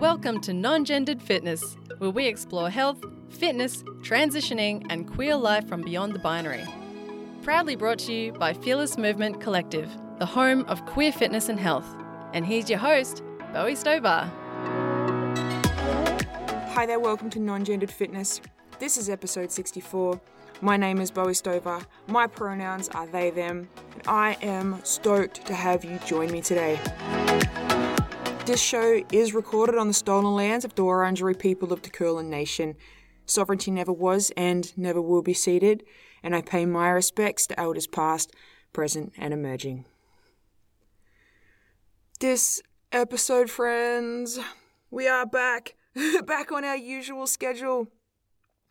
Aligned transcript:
Welcome 0.00 0.40
to 0.42 0.52
Non 0.52 0.84
Gendered 0.84 1.20
Fitness, 1.20 1.76
where 1.98 2.10
we 2.10 2.26
explore 2.26 2.70
health, 2.70 3.04
fitness, 3.30 3.82
transitioning, 4.00 4.86
and 4.90 5.12
queer 5.12 5.34
life 5.34 5.66
from 5.68 5.82
beyond 5.82 6.14
the 6.14 6.20
binary. 6.20 6.64
Proudly 7.42 7.74
brought 7.74 7.98
to 8.00 8.12
you 8.12 8.30
by 8.30 8.52
Fearless 8.52 8.96
Movement 8.96 9.40
Collective, 9.40 9.90
the 10.20 10.24
home 10.24 10.64
of 10.66 10.86
queer 10.86 11.10
fitness 11.10 11.48
and 11.48 11.58
health. 11.58 11.84
And 12.32 12.46
here's 12.46 12.70
your 12.70 12.78
host, 12.78 13.24
Bowie 13.52 13.74
Stover. 13.74 14.30
Hi 16.68 16.86
there, 16.86 17.00
welcome 17.00 17.28
to 17.30 17.40
Non 17.40 17.64
Gendered 17.64 17.90
Fitness. 17.90 18.40
This 18.78 18.96
is 18.98 19.10
episode 19.10 19.50
64. 19.50 20.20
My 20.60 20.76
name 20.76 21.00
is 21.00 21.10
Bowie 21.10 21.34
Stover. 21.34 21.80
My 22.06 22.28
pronouns 22.28 22.88
are 22.90 23.08
they, 23.08 23.30
them, 23.30 23.68
and 23.94 24.02
I 24.06 24.36
am 24.42 24.78
stoked 24.84 25.44
to 25.48 25.54
have 25.54 25.84
you 25.84 25.98
join 26.06 26.30
me 26.30 26.40
today. 26.40 26.78
This 28.48 28.62
show 28.62 29.02
is 29.12 29.34
recorded 29.34 29.76
on 29.76 29.88
the 29.88 29.92
stolen 29.92 30.34
lands 30.34 30.64
of 30.64 30.74
the 30.74 30.82
Wurundjeri 30.82 31.38
people 31.38 31.70
of 31.70 31.82
the 31.82 31.90
Kulin 31.90 32.30
Nation. 32.30 32.76
Sovereignty 33.26 33.70
never 33.70 33.92
was 33.92 34.32
and 34.38 34.72
never 34.74 35.02
will 35.02 35.20
be 35.20 35.34
ceded, 35.34 35.84
and 36.22 36.34
I 36.34 36.40
pay 36.40 36.64
my 36.64 36.88
respects 36.88 37.46
to 37.48 37.60
elders 37.60 37.86
past, 37.86 38.32
present, 38.72 39.12
and 39.18 39.34
emerging. 39.34 39.84
This 42.20 42.62
episode, 42.90 43.50
friends, 43.50 44.38
we 44.90 45.06
are 45.06 45.26
back, 45.26 45.74
back 46.24 46.50
on 46.50 46.64
our 46.64 46.74
usual 46.74 47.26
schedule. 47.26 47.88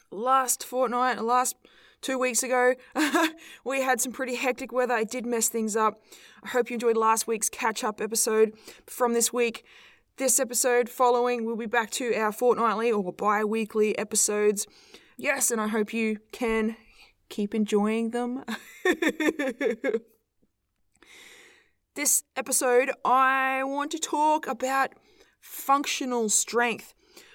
Last 0.09 0.64
fortnight, 0.64 1.23
last 1.23 1.56
two 2.02 2.18
weeks 2.18 2.42
ago, 2.42 2.73
we 3.64 3.84
had 3.84 4.02
some 4.02 4.12
pretty 4.12 4.38
hectic 4.38 4.72
weather. 4.72 4.98
It 4.98 5.12
did 5.12 5.28
mess 5.28 5.50
things 5.50 5.76
up. 5.76 6.02
I 6.44 6.50
hope 6.50 6.70
you 6.70 6.76
enjoyed 6.76 6.98
last 6.98 7.27
week's 7.27 7.50
catch 7.50 7.84
up 7.84 8.00
episode. 8.02 8.54
From 8.86 9.14
this 9.14 9.34
week, 9.34 9.66
this 10.18 10.40
episode 10.40 10.90
following, 10.90 11.45
we'll 11.45 11.55
be 11.55 11.66
back 11.66 11.91
to 11.91 12.14
our 12.16 12.32
fortnightly 12.32 12.91
or 12.91 13.12
bi 13.14 13.44
weekly 13.44 13.98
episodes. 13.98 14.67
Yes, 15.17 15.52
and 15.52 15.59
I 15.59 15.67
hope 15.67 15.94
you 15.94 16.17
can 16.31 16.75
keep 17.30 17.56
enjoying 17.56 18.12
them. 18.12 18.44
this 21.95 22.23
episode, 22.36 22.92
I 23.03 23.64
want 23.64 23.92
to 23.92 24.00
talk 24.00 24.47
about 24.47 24.94
functional 25.40 26.30
strength. 26.30 26.94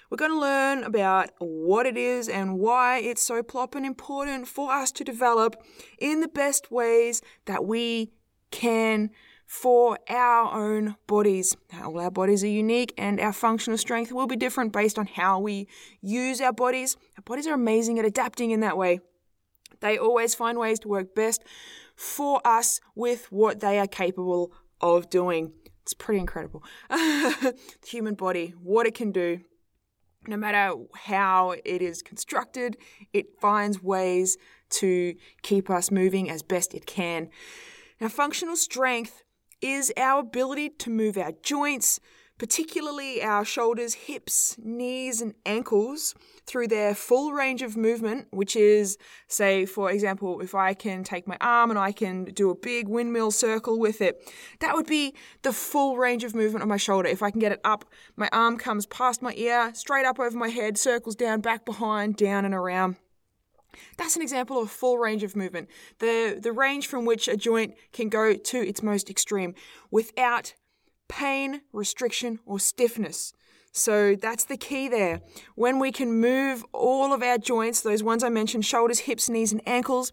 We're 0.09 0.17
going 0.17 0.31
to 0.31 0.39
learn 0.39 0.83
about 0.83 1.31
what 1.39 1.85
it 1.85 1.97
is 1.97 2.29
and 2.29 2.59
why 2.59 2.99
it's 2.99 3.23
so 3.23 3.41
plop 3.41 3.75
and 3.75 3.85
important 3.85 4.47
for 4.47 4.71
us 4.71 4.91
to 4.93 5.03
develop 5.03 5.55
in 5.99 6.21
the 6.21 6.27
best 6.27 6.71
ways 6.71 7.21
that 7.45 7.65
we 7.65 8.11
can 8.53 9.09
for 9.47 9.97
our 10.07 10.53
own 10.53 10.95
bodies. 11.07 11.57
All 11.83 11.99
our 11.99 12.11
bodies 12.11 12.43
are 12.43 12.47
unique 12.47 12.93
and 12.97 13.19
our 13.19 13.33
functional 13.33 13.77
strength 13.77 14.11
will 14.11 14.27
be 14.27 14.35
different 14.35 14.71
based 14.71 14.97
on 14.97 15.07
how 15.07 15.39
we 15.39 15.67
use 16.01 16.39
our 16.39 16.53
bodies. 16.53 16.95
Our 17.17 17.23
bodies 17.23 17.47
are 17.47 17.53
amazing 17.53 17.99
at 17.99 18.05
adapting 18.05 18.51
in 18.51 18.61
that 18.61 18.77
way. 18.77 19.01
They 19.81 19.97
always 19.97 20.33
find 20.33 20.57
ways 20.57 20.79
to 20.79 20.87
work 20.87 21.13
best 21.13 21.43
for 21.95 22.41
us 22.45 22.79
with 22.95 23.31
what 23.31 23.59
they 23.59 23.79
are 23.79 23.87
capable 23.87 24.53
of 24.79 25.09
doing. 25.09 25.51
It's 25.81 25.93
pretty 25.93 26.19
incredible. 26.19 26.63
the 26.89 27.55
human 27.85 28.15
body, 28.15 28.53
what 28.61 28.87
it 28.87 28.95
can 28.95 29.11
do, 29.11 29.41
no 30.27 30.37
matter 30.37 30.75
how 30.95 31.55
it 31.65 31.81
is 31.81 32.01
constructed, 32.01 32.77
it 33.11 33.39
finds 33.41 33.83
ways 33.83 34.37
to 34.69 35.15
keep 35.41 35.69
us 35.69 35.91
moving 35.91 36.29
as 36.29 36.41
best 36.43 36.73
it 36.73 36.85
can. 36.85 37.29
Now, 38.03 38.09
functional 38.09 38.57
strength 38.57 39.23
is 39.61 39.93
our 39.95 40.19
ability 40.19 40.71
to 40.71 40.89
move 40.89 41.17
our 41.17 41.31
joints, 41.41 42.01
particularly 42.37 43.23
our 43.23 43.45
shoulders, 43.45 43.93
hips, 43.93 44.57
knees, 44.61 45.21
and 45.21 45.35
ankles, 45.45 46.13
through 46.45 46.67
their 46.67 46.95
full 46.95 47.31
range 47.31 47.61
of 47.61 47.77
movement, 47.77 48.27
which 48.31 48.57
is, 48.57 48.97
say, 49.29 49.65
for 49.65 49.89
example, 49.89 50.41
if 50.41 50.53
I 50.53 50.73
can 50.73 51.05
take 51.05 51.29
my 51.29 51.37
arm 51.39 51.69
and 51.69 51.79
I 51.79 51.93
can 51.93 52.25
do 52.25 52.49
a 52.49 52.55
big 52.55 52.89
windmill 52.89 53.31
circle 53.31 53.79
with 53.79 54.01
it, 54.01 54.29
that 54.59 54.75
would 54.75 54.85
be 54.85 55.15
the 55.43 55.53
full 55.53 55.95
range 55.95 56.25
of 56.25 56.35
movement 56.35 56.61
of 56.61 56.67
my 56.67 56.75
shoulder. 56.75 57.07
If 57.07 57.23
I 57.23 57.31
can 57.31 57.39
get 57.39 57.53
it 57.53 57.61
up, 57.63 57.85
my 58.17 58.27
arm 58.33 58.57
comes 58.57 58.85
past 58.85 59.21
my 59.21 59.33
ear, 59.37 59.71
straight 59.75 60.05
up 60.05 60.19
over 60.19 60.37
my 60.37 60.49
head, 60.49 60.77
circles 60.77 61.15
down, 61.15 61.39
back 61.39 61.63
behind, 61.63 62.17
down 62.17 62.43
and 62.43 62.53
around. 62.53 62.97
That's 63.97 64.15
an 64.15 64.21
example 64.21 64.59
of 64.59 64.65
a 64.67 64.69
full 64.69 64.97
range 64.97 65.23
of 65.23 65.35
movement, 65.35 65.69
the, 65.99 66.39
the 66.41 66.51
range 66.51 66.87
from 66.87 67.05
which 67.05 67.27
a 67.27 67.37
joint 67.37 67.75
can 67.91 68.09
go 68.09 68.33
to 68.33 68.57
its 68.57 68.83
most 68.83 69.09
extreme 69.09 69.55
without 69.91 70.53
pain, 71.07 71.61
restriction, 71.71 72.39
or 72.45 72.59
stiffness. 72.59 73.33
So 73.71 74.15
that's 74.15 74.45
the 74.45 74.57
key 74.57 74.87
there. 74.87 75.21
When 75.55 75.79
we 75.79 75.91
can 75.91 76.19
move 76.19 76.63
all 76.73 77.11
of 77.11 77.23
our 77.23 77.37
joints, 77.37 77.81
those 77.81 78.03
ones 78.03 78.23
I 78.23 78.29
mentioned, 78.29 78.65
shoulders, 78.65 78.99
hips, 78.99 79.29
knees, 79.29 79.51
and 79.51 79.61
ankles, 79.67 80.11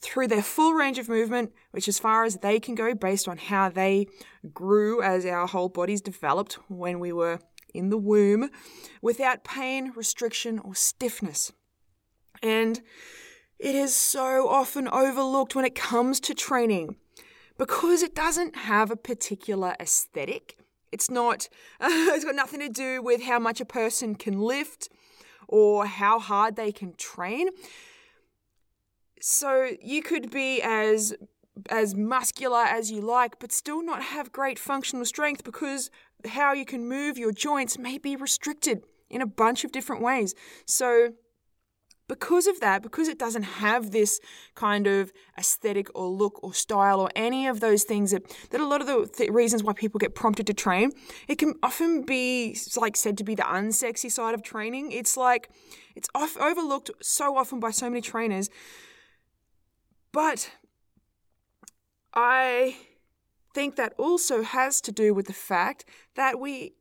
through 0.00 0.28
their 0.28 0.42
full 0.42 0.74
range 0.74 0.98
of 0.98 1.08
movement, 1.08 1.52
which 1.72 1.88
as 1.88 1.98
far 1.98 2.24
as 2.24 2.36
they 2.36 2.60
can 2.60 2.76
go 2.76 2.94
based 2.94 3.26
on 3.26 3.36
how 3.36 3.68
they 3.68 4.06
grew 4.54 5.02
as 5.02 5.26
our 5.26 5.46
whole 5.46 5.68
bodies 5.68 6.00
developed 6.00 6.54
when 6.68 7.00
we 7.00 7.12
were 7.12 7.40
in 7.74 7.90
the 7.90 7.98
womb, 7.98 8.48
without 9.02 9.44
pain, 9.44 9.92
restriction, 9.94 10.58
or 10.60 10.74
stiffness. 10.74 11.52
And 12.42 12.80
it 13.58 13.74
is 13.74 13.94
so 13.94 14.48
often 14.48 14.88
overlooked 14.88 15.54
when 15.54 15.64
it 15.64 15.74
comes 15.74 16.20
to 16.20 16.34
training 16.34 16.96
because 17.58 18.02
it 18.02 18.14
doesn't 18.14 18.56
have 18.56 18.90
a 18.90 18.96
particular 18.96 19.74
aesthetic. 19.80 20.56
It's 20.92 21.10
not, 21.10 21.48
uh, 21.80 21.88
it's 21.90 22.24
got 22.24 22.34
nothing 22.34 22.60
to 22.60 22.68
do 22.68 23.02
with 23.02 23.22
how 23.22 23.38
much 23.38 23.60
a 23.60 23.64
person 23.64 24.14
can 24.14 24.40
lift 24.40 24.88
or 25.48 25.86
how 25.86 26.18
hard 26.18 26.56
they 26.56 26.70
can 26.70 26.94
train. 26.94 27.48
So 29.20 29.70
you 29.82 30.02
could 30.02 30.30
be 30.30 30.62
as 30.62 31.14
as 31.70 31.92
muscular 31.92 32.62
as 32.62 32.92
you 32.92 33.00
like, 33.00 33.40
but 33.40 33.50
still 33.50 33.82
not 33.82 34.00
have 34.00 34.30
great 34.30 34.60
functional 34.60 35.04
strength 35.04 35.42
because 35.42 35.90
how 36.24 36.52
you 36.52 36.64
can 36.64 36.88
move 36.88 37.18
your 37.18 37.32
joints 37.32 37.76
may 37.76 37.98
be 37.98 38.14
restricted 38.14 38.84
in 39.10 39.20
a 39.20 39.26
bunch 39.26 39.64
of 39.64 39.72
different 39.72 40.00
ways. 40.00 40.36
So 40.66 41.14
because 42.08 42.46
of 42.46 42.58
that, 42.60 42.82
because 42.82 43.06
it 43.06 43.18
doesn't 43.18 43.42
have 43.42 43.90
this 43.90 44.18
kind 44.54 44.86
of 44.86 45.12
aesthetic 45.38 45.88
or 45.94 46.08
look 46.08 46.42
or 46.42 46.54
style 46.54 47.00
or 47.00 47.10
any 47.14 47.46
of 47.46 47.60
those 47.60 47.84
things 47.84 48.10
that, 48.10 48.22
that 48.50 48.60
a 48.60 48.66
lot 48.66 48.80
of 48.80 48.86
the 48.86 49.06
th- 49.06 49.30
reasons 49.30 49.62
why 49.62 49.74
people 49.74 49.98
get 49.98 50.14
prompted 50.14 50.46
to 50.46 50.54
train, 50.54 50.90
it 51.28 51.36
can 51.38 51.54
often 51.62 52.02
be 52.02 52.56
like 52.76 52.96
said 52.96 53.18
to 53.18 53.24
be 53.24 53.34
the 53.34 53.42
unsexy 53.42 54.10
side 54.10 54.34
of 54.34 54.42
training. 54.42 54.90
It's 54.90 55.16
like 55.16 55.50
it's 55.94 56.08
off, 56.14 56.36
overlooked 56.38 56.90
so 57.02 57.36
often 57.36 57.60
by 57.60 57.70
so 57.70 57.88
many 57.90 58.00
trainers. 58.00 58.48
But 60.10 60.50
I 62.14 62.76
think 63.54 63.76
that 63.76 63.92
also 63.98 64.42
has 64.42 64.80
to 64.80 64.92
do 64.92 65.12
with 65.12 65.26
the 65.26 65.32
fact 65.34 65.84
that 66.16 66.40
we 66.40 66.74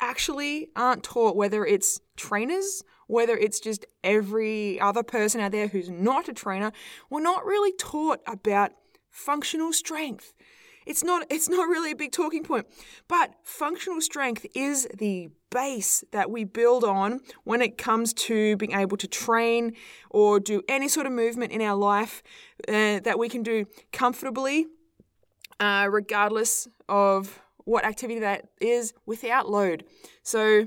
actually 0.00 0.68
aren't 0.74 1.02
taught 1.02 1.36
whether 1.36 1.64
it's 1.64 2.00
trainers 2.16 2.82
whether 3.06 3.36
it's 3.36 3.60
just 3.60 3.84
every 4.02 4.80
other 4.80 5.02
person 5.02 5.40
out 5.40 5.52
there 5.52 5.68
who's 5.68 5.90
not 5.90 6.28
a 6.28 6.32
trainer, 6.32 6.72
we're 7.10 7.20
not 7.20 7.44
really 7.44 7.72
taught 7.78 8.20
about 8.26 8.72
functional 9.10 9.72
strength. 9.72 10.34
It's 10.86 11.02
not 11.02 11.26
it's 11.30 11.48
not 11.48 11.68
really 11.68 11.92
a 11.92 11.96
big 11.96 12.12
talking 12.12 12.42
point, 12.42 12.66
but 13.08 13.34
functional 13.42 14.00
strength 14.00 14.44
is 14.54 14.86
the 14.98 15.30
base 15.50 16.04
that 16.10 16.30
we 16.30 16.44
build 16.44 16.84
on 16.84 17.20
when 17.44 17.62
it 17.62 17.78
comes 17.78 18.12
to 18.12 18.56
being 18.56 18.72
able 18.72 18.96
to 18.98 19.06
train 19.06 19.72
or 20.10 20.40
do 20.40 20.62
any 20.68 20.88
sort 20.88 21.06
of 21.06 21.12
movement 21.12 21.52
in 21.52 21.62
our 21.62 21.76
life 21.76 22.22
uh, 22.68 23.00
that 23.00 23.18
we 23.18 23.28
can 23.28 23.42
do 23.42 23.64
comfortably, 23.92 24.66
uh, 25.60 25.88
regardless 25.90 26.68
of 26.88 27.40
what 27.64 27.84
activity 27.84 28.20
that 28.20 28.48
is, 28.60 28.92
without 29.06 29.48
load. 29.48 29.84
So 30.22 30.66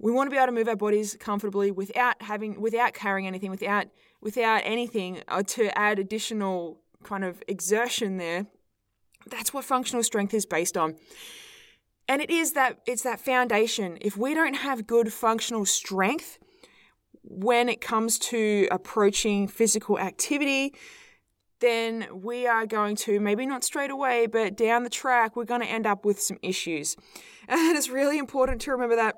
we 0.00 0.10
want 0.10 0.28
to 0.28 0.30
be 0.30 0.38
able 0.38 0.46
to 0.46 0.52
move 0.52 0.68
our 0.68 0.76
bodies 0.76 1.16
comfortably 1.20 1.70
without 1.70 2.20
having 2.22 2.60
without 2.60 2.94
carrying 2.94 3.26
anything 3.26 3.50
without 3.50 3.86
without 4.20 4.62
anything 4.64 5.22
uh, 5.28 5.42
to 5.42 5.76
add 5.78 5.98
additional 5.98 6.80
kind 7.04 7.22
of 7.22 7.42
exertion 7.46 8.16
there. 8.16 8.46
That's 9.26 9.52
what 9.52 9.64
functional 9.64 10.02
strength 10.02 10.32
is 10.32 10.46
based 10.46 10.76
on. 10.76 10.96
And 12.08 12.20
it 12.22 12.30
is 12.30 12.52
that 12.52 12.80
it's 12.86 13.02
that 13.02 13.20
foundation. 13.20 13.98
If 14.00 14.16
we 14.16 14.34
don't 14.34 14.54
have 14.54 14.86
good 14.86 15.12
functional 15.12 15.66
strength 15.66 16.38
when 17.22 17.68
it 17.68 17.82
comes 17.82 18.18
to 18.18 18.66
approaching 18.70 19.46
physical 19.46 19.98
activity 19.98 20.74
then 21.60 22.06
we 22.22 22.46
are 22.46 22.64
going 22.64 22.96
to 22.96 23.20
maybe 23.20 23.44
not 23.44 23.62
straight 23.62 23.90
away 23.90 24.26
but 24.26 24.56
down 24.56 24.82
the 24.82 24.88
track 24.88 25.36
we're 25.36 25.44
going 25.44 25.60
to 25.60 25.66
end 25.66 25.86
up 25.86 26.06
with 26.06 26.20
some 26.20 26.38
issues. 26.42 26.96
And 27.48 27.76
it's 27.76 27.88
really 27.88 28.16
important 28.16 28.60
to 28.60 28.70
remember 28.70 28.94
that 28.94 29.16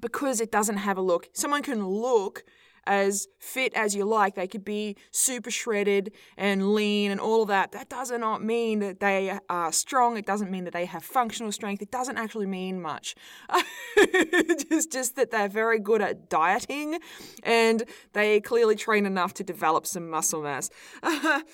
because 0.00 0.40
it 0.40 0.50
doesn't 0.50 0.78
have 0.78 0.98
a 0.98 1.02
look. 1.02 1.28
Someone 1.32 1.62
can 1.62 1.86
look 1.86 2.44
as 2.86 3.28
fit 3.38 3.72
as 3.74 3.94
you 3.94 4.04
like. 4.04 4.34
They 4.34 4.46
could 4.46 4.64
be 4.64 4.96
super 5.10 5.50
shredded 5.50 6.12
and 6.36 6.74
lean 6.74 7.10
and 7.10 7.20
all 7.20 7.42
of 7.42 7.48
that. 7.48 7.72
That 7.72 7.88
does 7.88 8.10
not 8.10 8.42
mean 8.42 8.80
that 8.80 9.00
they 9.00 9.38
are 9.48 9.72
strong. 9.72 10.16
It 10.16 10.26
doesn't 10.26 10.50
mean 10.50 10.64
that 10.64 10.72
they 10.72 10.86
have 10.86 11.04
functional 11.04 11.52
strength. 11.52 11.82
It 11.82 11.90
doesn't 11.90 12.18
actually 12.18 12.46
mean 12.46 12.80
much. 12.80 13.14
it's 13.96 14.86
just 14.86 15.16
that 15.16 15.30
they're 15.30 15.48
very 15.48 15.78
good 15.78 16.02
at 16.02 16.28
dieting 16.28 16.98
and 17.42 17.84
they 18.12 18.40
clearly 18.40 18.76
train 18.76 19.06
enough 19.06 19.34
to 19.34 19.44
develop 19.44 19.86
some 19.86 20.08
muscle 20.08 20.42
mass. 20.42 20.70
and 21.02 21.44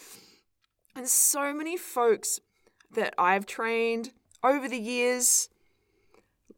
so 1.04 1.52
many 1.52 1.76
folks 1.76 2.40
that 2.94 3.14
I've 3.18 3.46
trained 3.46 4.12
over 4.42 4.68
the 4.68 4.78
years 4.78 5.48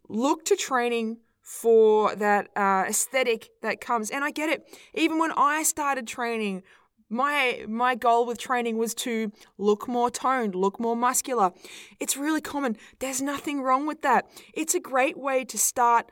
look 0.08 0.44
to 0.46 0.56
training 0.56 1.18
for 1.48 2.14
that 2.14 2.50
uh, 2.56 2.84
aesthetic 2.86 3.48
that 3.62 3.80
comes. 3.80 4.10
And 4.10 4.22
I 4.22 4.30
get 4.30 4.50
it. 4.50 4.68
Even 4.92 5.18
when 5.18 5.32
I 5.32 5.62
started 5.62 6.06
training, 6.06 6.62
my 7.08 7.64
my 7.66 7.94
goal 7.94 8.26
with 8.26 8.38
training 8.38 8.76
was 8.76 8.94
to 8.96 9.32
look 9.56 9.88
more 9.88 10.10
toned, 10.10 10.54
look 10.54 10.78
more 10.78 10.94
muscular. 10.94 11.52
It's 11.98 12.18
really 12.18 12.42
common. 12.42 12.76
There's 12.98 13.22
nothing 13.22 13.62
wrong 13.62 13.86
with 13.86 14.02
that. 14.02 14.26
It's 14.52 14.74
a 14.74 14.80
great 14.80 15.16
way 15.16 15.42
to 15.46 15.56
start 15.56 16.10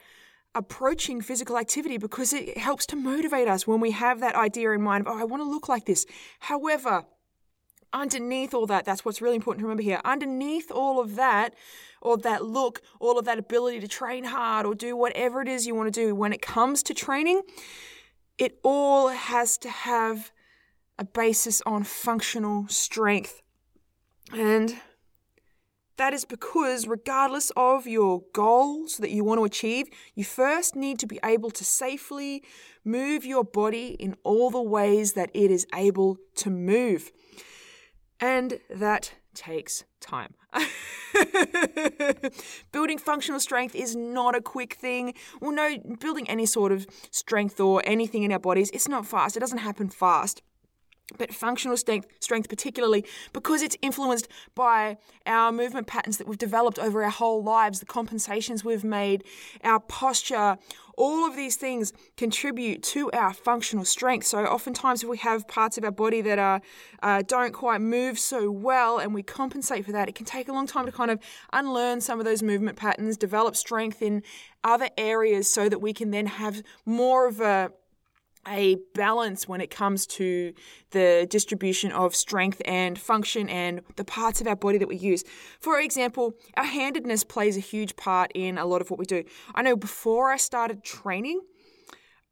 approaching 0.54 1.20
physical 1.20 1.58
activity 1.58 1.98
because 1.98 2.32
it 2.32 2.56
helps 2.56 2.86
to 2.86 2.96
motivate 2.96 3.46
us 3.46 3.66
when 3.66 3.78
we 3.78 3.90
have 3.90 4.20
that 4.20 4.34
idea 4.34 4.70
in 4.70 4.80
mind 4.80 5.06
of, 5.06 5.14
oh, 5.14 5.20
I 5.20 5.24
want 5.24 5.42
to 5.42 5.48
look 5.48 5.68
like 5.68 5.84
this. 5.84 6.06
However, 6.38 7.04
underneath 7.92 8.54
all 8.54 8.66
that, 8.66 8.84
that's 8.84 9.04
what's 9.04 9.20
really 9.20 9.36
important 9.36 9.60
to 9.60 9.66
remember 9.66 9.82
here. 9.82 10.00
Underneath 10.04 10.70
all 10.70 11.00
of 11.00 11.16
that, 11.16 11.54
of 12.02 12.22
that 12.22 12.44
look, 12.44 12.82
all 13.00 13.18
of 13.18 13.24
that 13.24 13.38
ability 13.38 13.80
to 13.80 13.88
train 13.88 14.24
hard 14.24 14.66
or 14.66 14.74
do 14.74 14.96
whatever 14.96 15.40
it 15.40 15.48
is 15.48 15.66
you 15.66 15.74
want 15.74 15.92
to 15.92 16.00
do, 16.00 16.14
when 16.14 16.32
it 16.32 16.42
comes 16.42 16.82
to 16.84 16.94
training, 16.94 17.42
it 18.38 18.58
all 18.62 19.08
has 19.08 19.56
to 19.58 19.70
have 19.70 20.30
a 20.98 21.04
basis 21.04 21.62
on 21.66 21.84
functional 21.84 22.66
strength. 22.68 23.42
And 24.32 24.76
that 25.96 26.12
is 26.12 26.24
because, 26.24 26.86
regardless 26.86 27.50
of 27.56 27.86
your 27.86 28.22
goals 28.32 28.98
that 28.98 29.10
you 29.10 29.24
want 29.24 29.38
to 29.38 29.44
achieve, 29.44 29.88
you 30.14 30.24
first 30.24 30.76
need 30.76 30.98
to 30.98 31.06
be 31.06 31.18
able 31.24 31.50
to 31.50 31.64
safely 31.64 32.42
move 32.84 33.24
your 33.24 33.44
body 33.44 33.96
in 33.98 34.14
all 34.22 34.50
the 34.50 34.60
ways 34.60 35.14
that 35.14 35.30
it 35.32 35.50
is 35.50 35.66
able 35.74 36.18
to 36.36 36.50
move. 36.50 37.10
And 38.20 38.60
that 38.70 39.14
takes 39.34 39.84
time. 40.00 40.34
building 42.72 42.98
functional 42.98 43.40
strength 43.40 43.74
is 43.74 43.94
not 43.94 44.34
a 44.34 44.40
quick 44.40 44.74
thing. 44.74 45.14
Well, 45.40 45.52
no, 45.52 45.76
building 46.00 46.28
any 46.28 46.46
sort 46.46 46.72
of 46.72 46.86
strength 47.10 47.60
or 47.60 47.82
anything 47.84 48.22
in 48.22 48.32
our 48.32 48.38
bodies, 48.38 48.70
it's 48.72 48.88
not 48.88 49.06
fast. 49.06 49.36
It 49.36 49.40
doesn't 49.40 49.58
happen 49.58 49.88
fast 49.88 50.42
but 51.18 51.32
functional 51.32 51.76
strength, 51.76 52.08
strength 52.20 52.48
particularly 52.48 53.04
because 53.32 53.62
it's 53.62 53.76
influenced 53.80 54.28
by 54.54 54.96
our 55.24 55.52
movement 55.52 55.86
patterns 55.86 56.18
that 56.18 56.26
we've 56.26 56.38
developed 56.38 56.78
over 56.78 57.04
our 57.04 57.10
whole 57.10 57.42
lives, 57.42 57.80
the 57.80 57.86
compensations 57.86 58.64
we've 58.64 58.84
made, 58.84 59.22
our 59.62 59.78
posture, 59.78 60.58
all 60.96 61.26
of 61.26 61.36
these 61.36 61.56
things 61.56 61.92
contribute 62.16 62.82
to 62.82 63.10
our 63.12 63.32
functional 63.32 63.84
strength. 63.84 64.26
So 64.26 64.44
oftentimes, 64.44 65.02
if 65.02 65.08
we 65.08 65.18
have 65.18 65.46
parts 65.46 65.76
of 65.78 65.84
our 65.84 65.90
body 65.90 66.22
that 66.22 66.38
are 66.38 66.60
uh, 67.02 67.22
don't 67.26 67.52
quite 67.52 67.80
move 67.80 68.18
so 68.18 68.50
well, 68.50 68.98
and 68.98 69.14
we 69.14 69.22
compensate 69.22 69.84
for 69.84 69.92
that, 69.92 70.08
it 70.08 70.14
can 70.14 70.26
take 70.26 70.48
a 70.48 70.52
long 70.52 70.66
time 70.66 70.86
to 70.86 70.92
kind 70.92 71.10
of 71.10 71.20
unlearn 71.52 72.00
some 72.00 72.18
of 72.18 72.24
those 72.24 72.42
movement 72.42 72.76
patterns, 72.76 73.16
develop 73.16 73.56
strength 73.56 74.00
in 74.02 74.22
other 74.64 74.88
areas, 74.96 75.48
so 75.50 75.68
that 75.68 75.80
we 75.80 75.92
can 75.92 76.10
then 76.10 76.26
have 76.26 76.62
more 76.84 77.28
of 77.28 77.40
a 77.40 77.70
a 78.46 78.76
balance 78.94 79.48
when 79.48 79.60
it 79.60 79.70
comes 79.70 80.06
to 80.06 80.52
the 80.90 81.26
distribution 81.30 81.92
of 81.92 82.14
strength 82.14 82.62
and 82.64 82.98
function 82.98 83.48
and 83.48 83.80
the 83.96 84.04
parts 84.04 84.40
of 84.40 84.46
our 84.46 84.56
body 84.56 84.78
that 84.78 84.88
we 84.88 84.96
use. 84.96 85.24
For 85.60 85.80
example, 85.80 86.34
our 86.56 86.64
handedness 86.64 87.24
plays 87.24 87.56
a 87.56 87.60
huge 87.60 87.96
part 87.96 88.30
in 88.34 88.58
a 88.58 88.66
lot 88.66 88.80
of 88.80 88.90
what 88.90 88.98
we 88.98 89.04
do. 89.04 89.24
I 89.54 89.62
know 89.62 89.76
before 89.76 90.30
I 90.30 90.36
started 90.36 90.84
training, 90.84 91.40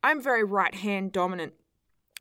I'm 0.03 0.21
very 0.21 0.45
right 0.45 0.75
hand 0.75 1.13
dominant 1.13 1.55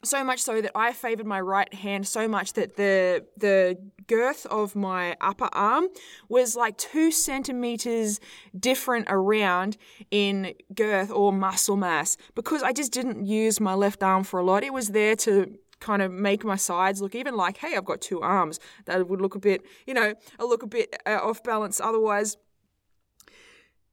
so 0.03 0.23
much 0.23 0.41
so 0.41 0.61
that 0.61 0.71
I 0.75 0.93
favored 0.93 1.25
my 1.25 1.39
right 1.39 1.73
hand 1.73 2.07
so 2.07 2.27
much 2.27 2.53
that 2.53 2.75
the 2.75 3.25
the 3.37 3.77
girth 4.07 4.45
of 4.47 4.75
my 4.75 5.15
upper 5.21 5.49
arm 5.53 5.87
was 6.27 6.55
like 6.55 6.77
two 6.77 7.11
centimeters 7.11 8.19
different 8.57 9.07
around 9.09 9.77
in 10.11 10.53
girth 10.75 11.09
or 11.09 11.31
muscle 11.31 11.77
mass. 11.77 12.17
Because 12.35 12.63
I 12.63 12.73
just 12.73 12.91
didn't 12.91 13.25
use 13.25 13.59
my 13.59 13.73
left 13.73 14.03
arm 14.03 14.23
for 14.23 14.39
a 14.39 14.43
lot. 14.43 14.63
It 14.63 14.73
was 14.73 14.89
there 14.89 15.15
to 15.17 15.57
kind 15.79 16.01
of 16.01 16.11
make 16.11 16.45
my 16.45 16.55
sides 16.55 17.01
look 17.01 17.13
even 17.13 17.35
like 17.35 17.57
hey 17.57 17.75
I've 17.75 17.85
got 17.85 18.01
two 18.01 18.21
arms. 18.21 18.59
That 18.85 19.07
would 19.07 19.21
look 19.21 19.35
a 19.35 19.39
bit 19.39 19.61
you 19.87 19.93
know 19.93 20.13
I 20.39 20.43
look 20.43 20.63
a 20.63 20.67
bit 20.67 20.95
uh, 21.05 21.19
off 21.21 21.43
balance 21.43 21.79
otherwise. 21.79 22.37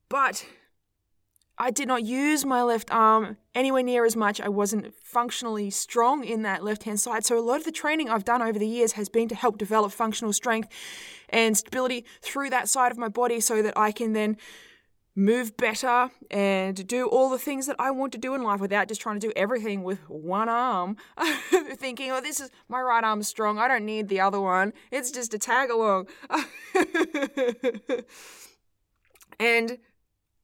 But 0.08 0.44
I 1.60 1.70
did 1.70 1.88
not 1.88 2.04
use 2.04 2.46
my 2.46 2.62
left 2.62 2.90
arm 2.90 3.36
anywhere 3.54 3.82
near 3.82 4.06
as 4.06 4.16
much. 4.16 4.40
I 4.40 4.48
wasn't 4.48 4.94
functionally 4.94 5.68
strong 5.68 6.24
in 6.24 6.40
that 6.42 6.64
left 6.64 6.84
hand 6.84 6.98
side. 6.98 7.26
So, 7.26 7.38
a 7.38 7.44
lot 7.44 7.58
of 7.58 7.64
the 7.64 7.70
training 7.70 8.08
I've 8.08 8.24
done 8.24 8.40
over 8.40 8.58
the 8.58 8.66
years 8.66 8.92
has 8.92 9.10
been 9.10 9.28
to 9.28 9.34
help 9.34 9.58
develop 9.58 9.92
functional 9.92 10.32
strength 10.32 10.70
and 11.28 11.58
stability 11.58 12.06
through 12.22 12.48
that 12.48 12.70
side 12.70 12.90
of 12.92 12.96
my 12.96 13.08
body 13.08 13.40
so 13.40 13.60
that 13.60 13.76
I 13.76 13.92
can 13.92 14.14
then 14.14 14.38
move 15.14 15.54
better 15.58 16.10
and 16.30 16.86
do 16.88 17.06
all 17.06 17.28
the 17.28 17.38
things 17.38 17.66
that 17.66 17.76
I 17.78 17.90
want 17.90 18.12
to 18.12 18.18
do 18.18 18.34
in 18.34 18.42
life 18.42 18.60
without 18.60 18.88
just 18.88 19.02
trying 19.02 19.20
to 19.20 19.26
do 19.26 19.32
everything 19.36 19.82
with 19.82 19.98
one 20.08 20.48
arm. 20.48 20.96
Thinking, 21.74 22.10
oh, 22.10 22.22
this 22.22 22.40
is 22.40 22.50
my 22.70 22.80
right 22.80 23.04
arm 23.04 23.22
strong. 23.22 23.58
I 23.58 23.68
don't 23.68 23.84
need 23.84 24.08
the 24.08 24.20
other 24.20 24.40
one. 24.40 24.72
It's 24.90 25.10
just 25.10 25.34
a 25.34 25.38
tag 25.38 25.68
along. 25.68 26.08
and 29.38 29.76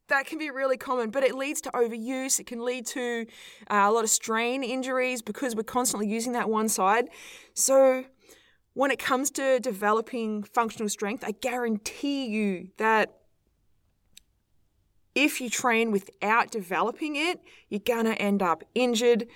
that 0.08 0.26
can 0.26 0.38
be 0.38 0.50
really 0.50 0.76
common, 0.76 1.11
but 1.11 1.23
it 1.23 1.35
leads 1.35 1.61
to 1.62 1.70
overuse. 1.70 2.38
It 2.38 2.47
can 2.47 2.64
lead 2.64 2.87
to 2.87 3.26
uh, 3.70 3.87
a 3.88 3.91
lot 3.91 4.05
of 4.05 4.11
strain 4.11 4.62
injuries 4.62 5.23
because 5.23 5.56
we're 5.56 5.62
constantly 5.62 6.08
using 6.08 6.32
that 6.32 6.49
one 6.49 6.69
side. 6.69 7.08
So, 7.55 8.05
when 8.75 8.91
it 8.91 8.99
comes 8.99 9.31
to 9.32 9.58
developing 9.58 10.43
functional 10.43 10.88
strength, 10.91 11.25
I 11.26 11.31
guarantee 11.31 12.26
you 12.26 12.69
that 12.76 13.17
if 15.14 15.41
you 15.41 15.49
train 15.49 15.91
without 15.91 16.50
developing 16.50 17.17
it, 17.17 17.41
you're 17.70 17.81
gonna 17.81 18.12
end 18.12 18.43
up 18.43 18.62
injured 18.75 19.26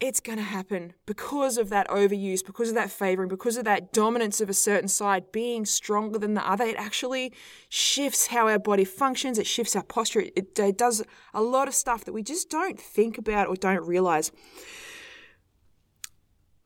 it's 0.00 0.18
going 0.18 0.38
to 0.38 0.44
happen 0.44 0.94
because 1.04 1.58
of 1.58 1.68
that 1.68 1.86
overuse, 1.88 2.44
because 2.44 2.70
of 2.70 2.74
that 2.74 2.90
favoring, 2.90 3.28
because 3.28 3.58
of 3.58 3.64
that 3.66 3.92
dominance 3.92 4.40
of 4.40 4.48
a 4.48 4.54
certain 4.54 4.88
side 4.88 5.30
being 5.30 5.66
stronger 5.66 6.18
than 6.18 6.32
the 6.34 6.50
other. 6.50 6.64
It 6.64 6.76
actually 6.76 7.34
shifts 7.68 8.28
how 8.28 8.48
our 8.48 8.58
body 8.58 8.84
functions, 8.84 9.38
it 9.38 9.46
shifts 9.46 9.76
our 9.76 9.82
posture, 9.82 10.20
it, 10.34 10.58
it 10.58 10.78
does 10.78 11.04
a 11.34 11.42
lot 11.42 11.68
of 11.68 11.74
stuff 11.74 12.04
that 12.06 12.12
we 12.12 12.22
just 12.22 12.48
don't 12.48 12.80
think 12.80 13.18
about 13.18 13.48
or 13.48 13.56
don't 13.56 13.86
realize. 13.86 14.32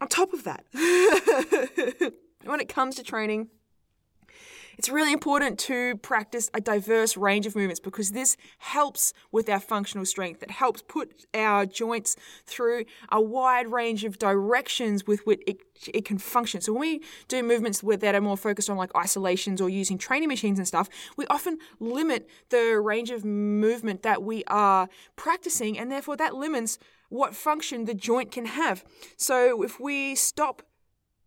On 0.00 0.08
top 0.08 0.32
of 0.32 0.44
that, 0.44 0.64
when 2.44 2.60
it 2.60 2.68
comes 2.68 2.94
to 2.96 3.02
training, 3.02 3.48
it's 4.76 4.88
really 4.88 5.12
important 5.12 5.58
to 5.60 5.96
practice 5.98 6.50
a 6.54 6.60
diverse 6.60 7.16
range 7.16 7.46
of 7.46 7.56
movements 7.56 7.80
because 7.80 8.10
this 8.10 8.36
helps 8.58 9.12
with 9.32 9.48
our 9.48 9.60
functional 9.60 10.04
strength. 10.04 10.42
It 10.42 10.50
helps 10.50 10.82
put 10.82 11.26
our 11.34 11.66
joints 11.66 12.16
through 12.46 12.84
a 13.10 13.20
wide 13.20 13.70
range 13.70 14.04
of 14.04 14.18
directions 14.18 15.06
with 15.06 15.24
which 15.26 15.42
it, 15.46 15.58
it 15.92 16.04
can 16.04 16.18
function. 16.18 16.60
So 16.60 16.72
when 16.72 16.80
we 16.80 17.02
do 17.28 17.42
movements 17.42 17.80
that 17.80 18.14
are 18.14 18.20
more 18.20 18.36
focused 18.36 18.70
on 18.70 18.76
like 18.76 18.94
isolations 18.96 19.60
or 19.60 19.68
using 19.68 19.98
training 19.98 20.28
machines 20.28 20.58
and 20.58 20.66
stuff, 20.66 20.88
we 21.16 21.26
often 21.26 21.58
limit 21.80 22.28
the 22.50 22.80
range 22.80 23.10
of 23.10 23.24
movement 23.24 24.02
that 24.02 24.22
we 24.22 24.44
are 24.46 24.88
practicing, 25.16 25.78
and 25.78 25.90
therefore 25.90 26.16
that 26.16 26.34
limits 26.34 26.78
what 27.08 27.34
function 27.34 27.84
the 27.84 27.94
joint 27.94 28.32
can 28.32 28.46
have. 28.46 28.84
So 29.16 29.62
if 29.62 29.78
we 29.78 30.14
stop 30.14 30.62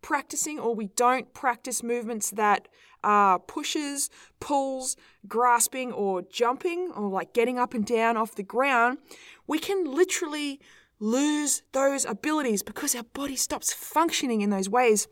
practicing 0.02 0.58
or 0.58 0.74
we 0.74 0.86
don't 0.88 1.32
practice 1.34 1.82
movements 1.82 2.30
that 2.30 2.68
are 3.02 3.38
pushes, 3.38 4.10
pulls, 4.40 4.96
grasping, 5.26 5.92
or 5.92 6.22
jumping, 6.22 6.90
or 6.94 7.08
like 7.08 7.32
getting 7.32 7.58
up 7.58 7.74
and 7.74 7.86
down 7.86 8.16
off 8.16 8.34
the 8.34 8.42
ground, 8.42 8.98
we 9.46 9.58
can 9.58 9.84
literally 9.84 10.60
lose 11.00 11.62
those 11.72 12.04
abilities 12.04 12.62
because 12.62 12.94
our 12.94 13.02
body 13.02 13.36
stops 13.36 13.72
functioning 13.72 14.40
in 14.40 14.50
those 14.50 14.68
ways. 14.68 15.08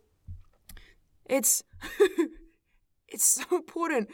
It's 1.24 1.62
it's 3.08 3.24
so 3.24 3.56
important. 3.56 4.10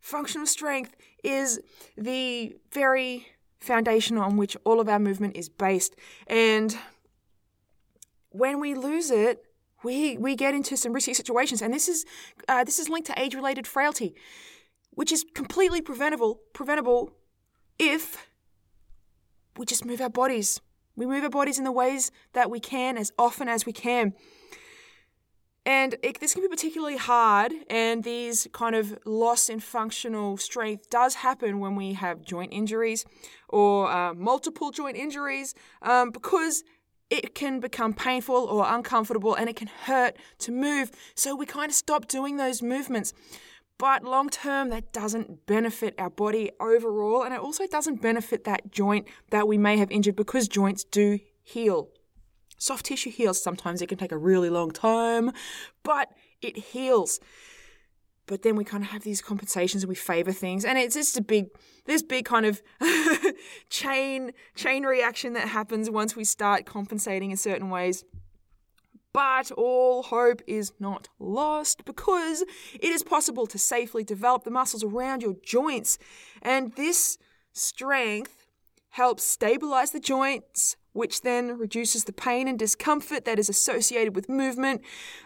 Functional 0.00 0.46
strength 0.46 0.94
is 1.22 1.60
the 1.96 2.54
very 2.72 3.26
foundation 3.58 4.18
on 4.18 4.36
which 4.36 4.56
all 4.64 4.80
of 4.80 4.88
our 4.88 4.98
movement 4.98 5.36
is 5.36 5.48
based. 5.48 5.96
And 6.26 6.76
when 8.28 8.60
we 8.60 8.74
lose 8.74 9.10
it, 9.10 9.44
we 9.84 10.18
we 10.18 10.34
get 10.34 10.54
into 10.54 10.76
some 10.76 10.92
risky 10.92 11.14
situations, 11.14 11.62
and 11.62 11.72
this 11.72 11.88
is 11.88 12.04
uh, 12.48 12.64
this 12.64 12.78
is 12.78 12.88
linked 12.88 13.06
to 13.06 13.20
age-related 13.20 13.66
frailty, 13.66 14.14
which 14.90 15.12
is 15.12 15.24
completely 15.34 15.80
preventable 15.82 16.40
preventable 16.52 17.12
if 17.78 18.26
we 19.56 19.64
just 19.66 19.84
move 19.84 20.00
our 20.00 20.10
bodies 20.10 20.60
We 20.96 21.06
move 21.06 21.24
our 21.24 21.30
bodies 21.30 21.58
in 21.58 21.64
the 21.64 21.72
ways 21.72 22.10
that 22.32 22.50
we 22.50 22.60
can 22.60 22.96
as 22.96 23.10
often 23.18 23.48
as 23.48 23.66
we 23.66 23.72
can. 23.72 24.14
And 25.66 25.96
it, 26.02 26.20
this 26.20 26.34
can 26.34 26.42
be 26.42 26.48
particularly 26.48 26.98
hard, 26.98 27.52
and 27.70 28.04
these 28.04 28.46
kind 28.52 28.76
of 28.76 28.98
loss 29.06 29.48
in 29.48 29.60
functional 29.60 30.36
strength 30.36 30.90
does 30.90 31.14
happen 31.14 31.58
when 31.58 31.74
we 31.74 31.94
have 31.94 32.20
joint 32.22 32.52
injuries 32.52 33.06
or 33.48 33.90
uh, 33.90 34.12
multiple 34.12 34.70
joint 34.70 34.96
injuries 34.96 35.54
um, 35.80 36.10
because 36.10 36.64
it 37.14 37.34
can 37.34 37.60
become 37.60 37.94
painful 37.94 38.34
or 38.34 38.64
uncomfortable 38.66 39.34
and 39.34 39.48
it 39.48 39.56
can 39.56 39.68
hurt 39.68 40.16
to 40.38 40.50
move. 40.50 40.90
So 41.14 41.34
we 41.36 41.46
kind 41.46 41.70
of 41.70 41.74
stop 41.74 42.08
doing 42.08 42.36
those 42.36 42.62
movements. 42.62 43.12
But 43.78 44.04
long 44.04 44.28
term, 44.28 44.68
that 44.70 44.92
doesn't 44.92 45.46
benefit 45.46 45.94
our 45.98 46.10
body 46.10 46.50
overall, 46.60 47.24
and 47.24 47.34
it 47.34 47.40
also 47.40 47.66
doesn't 47.66 48.00
benefit 48.00 48.44
that 48.44 48.70
joint 48.70 49.08
that 49.30 49.48
we 49.48 49.58
may 49.58 49.78
have 49.78 49.90
injured 49.90 50.14
because 50.14 50.46
joints 50.46 50.84
do 50.84 51.18
heal. 51.42 51.88
Soft 52.56 52.86
tissue 52.86 53.10
heals. 53.10 53.42
Sometimes 53.42 53.82
it 53.82 53.88
can 53.88 53.98
take 53.98 54.12
a 54.12 54.16
really 54.16 54.48
long 54.48 54.70
time, 54.70 55.32
but 55.82 56.12
it 56.40 56.56
heals. 56.56 57.18
But 58.26 58.42
then 58.42 58.56
we 58.56 58.64
kind 58.64 58.82
of 58.82 58.90
have 58.90 59.02
these 59.02 59.20
compensations 59.20 59.82
and 59.82 59.88
we 59.88 59.94
favor 59.94 60.32
things, 60.32 60.64
and 60.64 60.78
it's 60.78 60.94
just 60.94 61.16
a 61.18 61.22
big, 61.22 61.48
this 61.84 62.02
big 62.02 62.24
kind 62.24 62.46
of 62.46 62.62
chain 63.68 64.32
chain 64.54 64.84
reaction 64.84 65.34
that 65.34 65.48
happens 65.48 65.90
once 65.90 66.16
we 66.16 66.24
start 66.24 66.64
compensating 66.64 67.30
in 67.30 67.36
certain 67.36 67.68
ways. 67.68 68.04
But 69.12 69.52
all 69.52 70.02
hope 70.02 70.42
is 70.46 70.72
not 70.80 71.08
lost 71.20 71.84
because 71.84 72.42
it 72.74 72.90
is 72.90 73.02
possible 73.02 73.46
to 73.46 73.58
safely 73.58 74.02
develop 74.02 74.42
the 74.42 74.50
muscles 74.50 74.82
around 74.82 75.22
your 75.22 75.36
joints, 75.44 75.98
and 76.42 76.74
this 76.76 77.18
strength 77.52 78.46
helps 78.90 79.24
stabilize 79.24 79.90
the 79.90 80.00
joints, 80.00 80.76
which 80.92 81.22
then 81.22 81.58
reduces 81.58 82.04
the 82.04 82.12
pain 82.12 82.48
and 82.48 82.58
discomfort 82.58 83.24
that 83.24 83.38
is 83.38 83.48
associated 83.48 84.14
with 84.14 84.28
movement, 84.28 84.80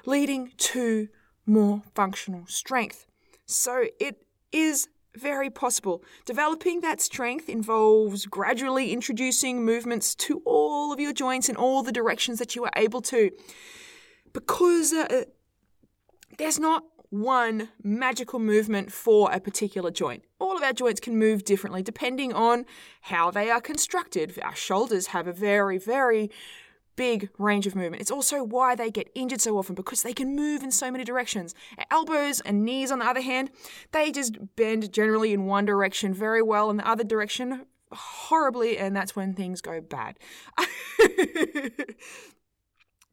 leading 0.05 0.51
to 0.57 1.09
more 1.49 1.83
functional 1.95 2.47
strength. 2.47 3.07
So 3.47 3.87
it 3.99 4.23
is 4.53 4.89
very 5.17 5.51
possible. 5.51 6.03
Developing 6.27 6.81
that 6.83 7.01
strength 7.01 7.49
involves 7.49 8.27
gradually 8.27 8.93
introducing 8.93 9.65
movements 9.65 10.15
to 10.15 10.43
all 10.45 10.93
of 10.93 11.01
your 11.01 11.13
joints 11.13 11.49
in 11.49 11.57
all 11.57 11.83
the 11.83 11.93
directions 11.93 12.39
that 12.39 12.55
you 12.55 12.65
are 12.65 12.73
able 12.77 13.03
to. 13.03 13.31
Because 14.33 14.93
uh, 14.93 15.25
there's 16.37 16.61
not 16.61 16.85
one 17.11 17.71
magical 17.83 18.39
movement 18.39 18.93
for 18.93 19.33
a 19.33 19.41
particular 19.41 19.91
joint. 19.91 20.25
All 20.39 20.57
of 20.57 20.63
our 20.63 20.75
joints 20.75 21.01
can 21.01 21.19
move 21.19 21.45
differently 21.45 21.83
depending 21.83 22.33
on 22.35 22.67
how 23.01 23.31
they 23.31 23.51
are 23.51 23.63
constructed. 23.63 24.39
Our 24.43 24.55
shoulders 24.55 25.09
have 25.09 25.27
a 25.27 25.33
very, 25.33 25.79
very 25.79 26.31
big 26.99 27.31
range 27.39 27.65
of 27.67 27.77
movement. 27.77 28.03
It's 28.03 28.11
also 28.11 28.43
why 28.43 28.75
they 28.75 28.91
get 28.91 29.09
injured 29.15 29.41
so 29.41 29.57
often 29.57 29.77
because 29.77 30.03
they 30.03 30.13
can 30.13 30.35
move 30.35 30.65
in 30.65 30.73
so 30.73 30.91
many 30.91 31.05
directions. 31.05 31.55
Elbows 31.93 32.41
and 32.41 32.65
knees, 32.65 32.91
on 32.91 32.99
the 32.99 33.07
other 33.07 33.23
hand, 33.23 33.51
they 33.93 34.11
just 34.11 34.37
bend 34.57 34.93
generally 34.93 35.33
in 35.33 35.47
one 35.47 35.65
direction 35.65 36.13
very 36.13 36.43
well, 36.43 36.69
and 36.69 36.79
the 36.79 36.87
other 36.87 37.05
direction 37.05 37.67
horribly, 37.93 38.77
and 38.77 38.95
that's 38.97 39.15
when 39.15 39.33
things 39.33 39.63
go 39.63 39.81
bad. 39.81 40.19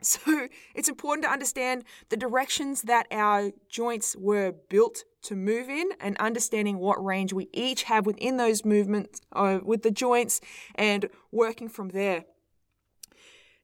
So 0.02 0.48
it's 0.76 0.88
important 0.88 1.26
to 1.26 1.32
understand 1.32 1.84
the 2.10 2.18
directions 2.18 2.84
that 2.84 3.08
our 3.10 3.52
joints 3.70 4.16
were 4.16 4.54
built 4.70 5.04
to 5.24 5.36
move 5.36 5.68
in 5.68 5.90
and 6.00 6.16
understanding 6.18 6.78
what 6.78 7.04
range 7.04 7.34
we 7.34 7.50
each 7.54 7.84
have 7.84 8.06
within 8.06 8.38
those 8.38 8.64
movements 8.64 9.20
uh, 9.32 9.60
with 9.64 9.82
the 9.82 9.90
joints 9.90 10.42
and 10.76 11.10
working 11.32 11.70
from 11.70 11.90
there. 11.90 12.26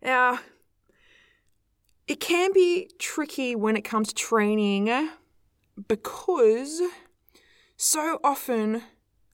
Now, 0.01 0.39
it 2.08 2.20
can 2.20 2.51
be 2.53 2.89
tricky 3.00 3.55
when 3.55 3.77
it 3.77 3.84
comes 3.84 4.10
to 4.10 4.15
training 4.15 5.10
because 5.88 6.81
so 7.77 8.20
often 8.24 8.84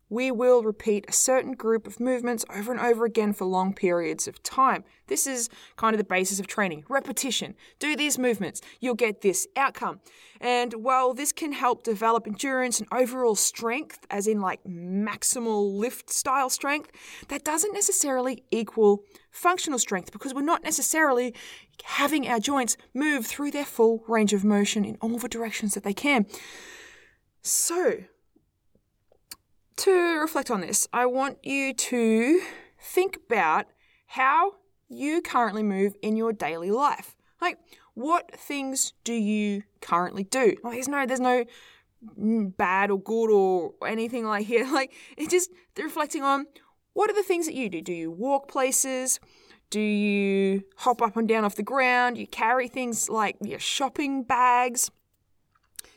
we 0.10 0.32
will 0.32 0.64
repeat 0.64 1.06
a 1.08 1.14
certain 1.14 1.54
group 1.54 1.86
of 1.86 2.00
movements 2.00 2.46
over 2.54 2.72
and 2.72 2.80
over 2.80 3.06
again 3.06 3.34
for 3.34 3.46
long 3.46 3.74
periods 3.74 4.28
of 4.28 4.42
time. 4.42 4.84
This 5.08 5.28
is 5.28 5.50
kind 5.76 5.94
of 5.94 5.98
the 5.98 6.04
basis 6.04 6.40
of 6.40 6.48
training. 6.48 6.86
Repetition. 6.90 7.56
Do 7.80 7.96
these 7.96 8.18
movements, 8.18 8.62
you'll 8.80 8.96
get 8.96 9.22
this 9.22 9.48
outcome. 9.56 10.00
And 10.40 10.74
while 10.76 11.14
this 11.14 11.32
can 11.32 11.54
help 11.54 11.84
develop 11.84 12.28
endurance 12.28 12.80
and 12.80 12.88
overall 12.92 13.36
strength, 13.36 14.06
as 14.10 14.28
in 14.28 14.40
like 14.40 14.64
maximal 14.64 15.74
lift 15.74 16.10
style 16.10 16.50
strength, 16.50 16.92
that 17.30 17.44
doesn't 17.44 17.74
necessarily 17.74 18.44
equal 18.52 19.04
functional 19.32 19.80
strength 19.80 20.12
because 20.12 20.34
we're 20.34 20.42
not 20.42 20.64
necessarily 20.64 21.34
having 21.84 22.28
our 22.28 22.40
joints 22.40 22.78
move 22.94 23.26
through 23.26 23.52
their 23.52 23.66
full 23.66 24.04
range 24.08 24.34
of 24.34 24.44
motion 24.44 24.86
in 24.86 24.98
all 25.02 25.18
the 25.18 25.28
directions 25.28 25.74
that 25.74 25.84
they 25.84 25.94
can. 25.94 26.26
So, 27.42 28.04
to 29.78 30.20
reflect 30.20 30.52
on 30.52 30.62
this, 30.62 30.88
I 30.92 31.06
want 31.06 31.44
you 31.46 31.74
to 31.74 32.42
think 32.80 33.18
about 33.26 33.68
how 34.08 34.56
you 34.90 35.22
currently 35.22 35.64
move 35.64 35.96
in 36.02 36.16
your 36.16 36.34
daily 36.34 36.72
life. 36.72 37.16
Like, 37.42 37.60
what 37.94 38.32
things 38.40 38.94
do 39.04 39.14
you 39.14 39.64
currently 39.82 40.24
do? 40.24 40.56
Like, 40.64 40.74
there's 40.74 40.88
no, 40.88 41.06
there's 41.06 41.20
no 41.20 41.46
bad 42.58 42.92
or 42.92 43.00
good 43.00 43.32
or 43.32 43.74
anything 43.86 44.26
like 44.26 44.46
here. 44.46 44.68
Like, 44.72 44.94
it's 45.18 45.32
just 45.32 45.50
reflecting 45.78 46.24
on 46.24 46.46
what 46.94 47.10
are 47.10 47.16
the 47.16 47.24
things 47.24 47.46
that 47.46 47.56
you 47.56 47.70
do. 47.70 47.82
Do 47.82 47.94
you 47.94 48.12
walk 48.12 48.48
places? 48.48 49.20
Do 49.70 49.80
you 49.80 50.64
hop 50.78 51.02
up 51.02 51.18
and 51.18 51.28
down 51.28 51.44
off 51.44 51.56
the 51.56 51.64
ground? 51.64 52.18
You 52.18 52.26
carry 52.26 52.68
things 52.68 53.10
like 53.10 53.36
your 53.42 53.60
shopping 53.60 54.24
bags? 54.24 54.90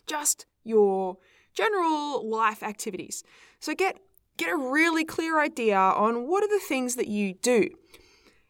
Just 0.06 0.46
your 0.64 1.18
general 1.54 2.28
life 2.28 2.62
activities. 2.62 3.22
So 3.60 3.74
get 3.74 3.98
get 4.36 4.50
a 4.50 4.56
really 4.56 5.04
clear 5.04 5.38
idea 5.38 5.76
on 5.76 6.26
what 6.26 6.42
are 6.42 6.48
the 6.48 6.64
things 6.66 6.96
that 6.96 7.08
you 7.08 7.34
do. 7.34 7.68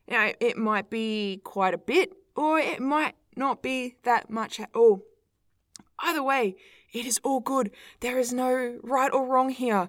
Now, 0.09 0.31
it 0.41 0.57
might 0.57 0.89
be 0.89 1.41
quite 1.45 1.75
a 1.75 1.79
bit, 1.79 2.13
or 2.37 2.59
it 2.59 2.81
might 2.81 3.15
not 3.37 3.63
be 3.63 3.97
that 4.05 4.31
much 4.31 4.61
at 4.61 4.71
all. 4.75 5.03
Either 5.99 6.23
way, 6.23 6.57
it 6.93 7.07
is 7.07 7.21
all 7.23 7.41
good. 7.41 7.71
There 8.01 8.19
is 8.19 8.33
no 8.33 8.79
right 8.83 9.13
or 9.13 9.27
wrong 9.27 9.51
here. 9.51 9.89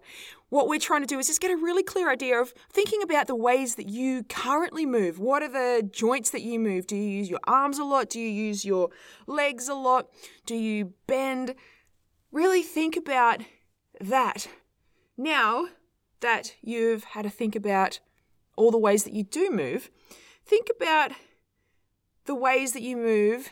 What 0.49 0.67
we're 0.67 0.79
trying 0.79 1.01
to 1.01 1.07
do 1.07 1.19
is 1.19 1.27
just 1.27 1.39
get 1.39 1.51
a 1.51 1.55
really 1.55 1.83
clear 1.83 2.11
idea 2.11 2.39
of 2.39 2.53
thinking 2.71 3.01
about 3.01 3.27
the 3.27 3.35
ways 3.35 3.75
that 3.75 3.87
you 3.87 4.23
currently 4.23 4.85
move. 4.85 5.19
What 5.19 5.41
are 5.43 5.47
the 5.47 5.87
joints 5.87 6.31
that 6.31 6.41
you 6.41 6.59
move? 6.59 6.87
Do 6.87 6.95
you 6.95 7.09
use 7.09 7.29
your 7.29 7.39
arms 7.45 7.79
a 7.79 7.83
lot? 7.83 8.09
Do 8.09 8.19
you 8.19 8.27
use 8.27 8.65
your 8.65 8.89
legs 9.27 9.69
a 9.69 9.75
lot? 9.75 10.09
Do 10.45 10.55
you 10.55 10.93
bend? 11.07 11.55
Really 12.31 12.63
think 12.63 12.97
about 12.97 13.41
that 13.99 14.47
now 15.21 15.67
that 16.21 16.55
you've 16.61 17.03
had 17.03 17.23
to 17.23 17.29
think 17.29 17.55
about 17.55 17.99
all 18.55 18.71
the 18.71 18.77
ways 18.77 19.03
that 19.03 19.13
you 19.13 19.23
do 19.23 19.51
move, 19.51 19.89
think 20.45 20.67
about 20.75 21.11
the 22.25 22.35
ways 22.35 22.73
that 22.73 22.81
you 22.81 22.97
move 22.97 23.49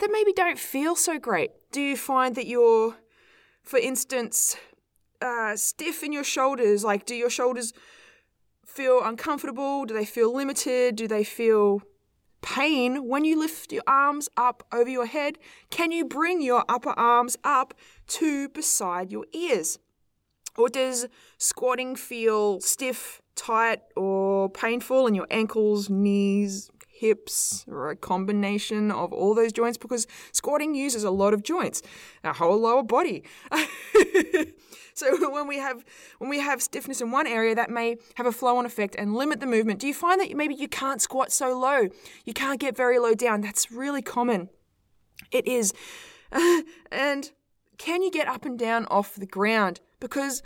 that 0.00 0.10
maybe 0.10 0.32
don't 0.32 0.58
feel 0.58 0.96
so 0.96 1.18
great. 1.18 1.50
Do 1.70 1.80
you 1.80 1.96
find 1.96 2.34
that 2.34 2.46
you're, 2.46 2.96
for 3.62 3.78
instance, 3.78 4.56
uh, 5.22 5.56
stiff 5.56 6.02
in 6.02 6.12
your 6.12 6.24
shoulders? 6.24 6.84
Like, 6.84 7.06
do 7.06 7.14
your 7.14 7.30
shoulders 7.30 7.72
feel 8.66 9.02
uncomfortable? 9.02 9.84
Do 9.84 9.94
they 9.94 10.04
feel 10.04 10.34
limited? 10.34 10.96
Do 10.96 11.06
they 11.06 11.24
feel 11.24 11.82
pain 12.42 13.08
when 13.08 13.24
you 13.24 13.38
lift 13.38 13.72
your 13.72 13.82
arms 13.86 14.28
up 14.36 14.66
over 14.72 14.90
your 14.90 15.06
head? 15.06 15.38
Can 15.70 15.92
you 15.92 16.04
bring 16.04 16.42
your 16.42 16.64
upper 16.68 16.90
arms 16.90 17.36
up 17.44 17.72
to 18.08 18.48
beside 18.48 19.10
your 19.10 19.26
ears? 19.32 19.78
Or 20.56 20.68
does 20.68 21.08
squatting 21.38 21.96
feel 21.96 22.60
stiff, 22.60 23.20
tight, 23.34 23.80
or 23.96 24.48
painful 24.48 25.06
in 25.06 25.14
your 25.14 25.26
ankles, 25.30 25.90
knees, 25.90 26.70
hips, 26.88 27.64
or 27.68 27.90
a 27.90 27.96
combination 27.96 28.90
of 28.90 29.12
all 29.12 29.34
those 29.34 29.52
joints? 29.52 29.76
Because 29.76 30.06
squatting 30.32 30.74
uses 30.74 31.02
a 31.02 31.10
lot 31.10 31.34
of 31.34 31.42
joints, 31.42 31.82
our 32.22 32.34
whole 32.34 32.60
lower 32.60 32.84
body. 32.84 33.24
so 34.94 35.30
when 35.30 35.48
we 35.48 35.56
have 35.58 35.84
when 36.18 36.30
we 36.30 36.38
have 36.38 36.62
stiffness 36.62 37.00
in 37.00 37.10
one 37.10 37.26
area, 37.26 37.54
that 37.54 37.70
may 37.70 37.96
have 38.14 38.26
a 38.26 38.32
flow-on 38.32 38.64
effect 38.64 38.94
and 38.96 39.14
limit 39.14 39.40
the 39.40 39.46
movement. 39.46 39.80
Do 39.80 39.88
you 39.88 39.94
find 39.94 40.20
that 40.20 40.34
maybe 40.36 40.54
you 40.54 40.68
can't 40.68 41.02
squat 41.02 41.32
so 41.32 41.58
low? 41.58 41.88
You 42.24 42.32
can't 42.32 42.60
get 42.60 42.76
very 42.76 42.98
low 43.00 43.14
down. 43.14 43.40
That's 43.40 43.72
really 43.72 44.02
common. 44.02 44.50
It 45.32 45.48
is. 45.48 45.72
and 46.92 47.32
can 47.78 48.02
you 48.02 48.10
get 48.10 48.28
up 48.28 48.44
and 48.44 48.58
down 48.58 48.86
off 48.86 49.14
the 49.14 49.26
ground? 49.26 49.80
Because 50.00 50.42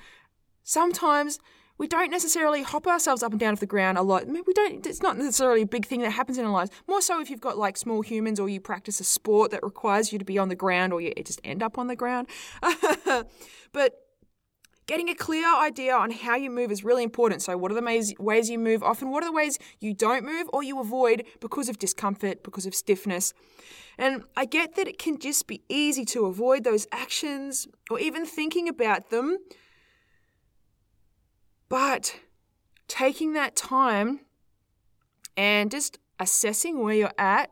sometimes 0.62 1.38
we 1.78 1.87
don't 1.87 2.11
necessarily 2.11 2.62
hop 2.62 2.87
ourselves 2.87 3.23
up 3.23 3.30
and 3.30 3.40
down 3.40 3.52
off 3.52 3.61
the 3.61 3.66
ground 3.66 3.97
a 3.99 4.02
lot. 4.02 4.26
We 4.26 4.42
don't. 4.52 4.85
It's 4.85 5.02
not 5.02 5.16
necessarily 5.16 5.62
a 5.62 5.66
big 5.66 5.87
thing 5.87 6.00
that 6.02 6.11
happens 6.11 6.37
in 6.37 6.44
our 6.44 6.50
lives. 6.50 6.70
More 6.88 7.00
so 7.00 7.20
if 7.20 7.30
you've 7.30 7.40
got 7.40 7.56
like 7.56 7.76
small 7.76 8.02
humans 8.02 8.40
or 8.40 8.49
you 8.49 8.61
practice 8.61 8.99
a 9.00 9.04
sport 9.04 9.52
that 9.52 9.62
requires 9.62 10.12
you 10.12 10.18
to 10.18 10.25
be 10.25 10.38
on 10.38 10.49
the 10.49 10.56
ground 10.56 10.92
or 10.92 11.00
you 11.00 11.12
just 11.25 11.40
end 11.44 11.62
up 11.62 11.78
on 11.78 11.87
the 11.87 11.97
ground. 11.97 12.26
but 13.73 14.07
Getting 14.88 15.11
a 15.11 15.14
clear 15.14 15.47
idea 15.54 15.95
on 15.95 16.11
how 16.11 16.35
you 16.35 16.50
move 16.50 16.73
is 16.73 16.83
really 16.83 17.02
important. 17.02 17.42
So, 17.42 17.59
what 17.59 17.71
are 17.71 17.75
the 17.75 18.14
ways 18.18 18.49
you 18.49 18.59
move 18.59 18.83
often? 18.83 19.11
What 19.11 19.23
are 19.23 19.26
the 19.26 19.33
ways 19.33 19.59
you 19.80 19.92
don't 19.92 20.25
move 20.25 20.49
or 20.50 20.62
you 20.62 20.80
avoid 20.80 21.26
because 21.40 21.68
of 21.68 21.78
discomfort, 21.78 22.42
because 22.42 22.64
of 22.64 22.75
stiffness? 22.75 23.35
And 23.99 24.25
I 24.35 24.47
get 24.47 24.76
that 24.76 24.88
it 24.88 24.99
can 24.99 25.18
just 25.18 25.47
be 25.47 25.62
easy 25.68 26.07
to 26.07 26.25
avoid 26.25 26.64
those 26.64 26.87
actions 26.90 27.68
or 27.90 28.00
even 28.00 28.25
thinking 28.25 28.66
about 28.66 29.11
them. 29.11 29.37
But 31.68 32.18
taking 32.88 33.35
that 33.35 33.57
time 33.57 34.21
and 35.37 35.71
just 35.71 35.99
assessing 36.18 36.83
where 36.83 36.95
you're 36.95 37.12
at 37.18 37.50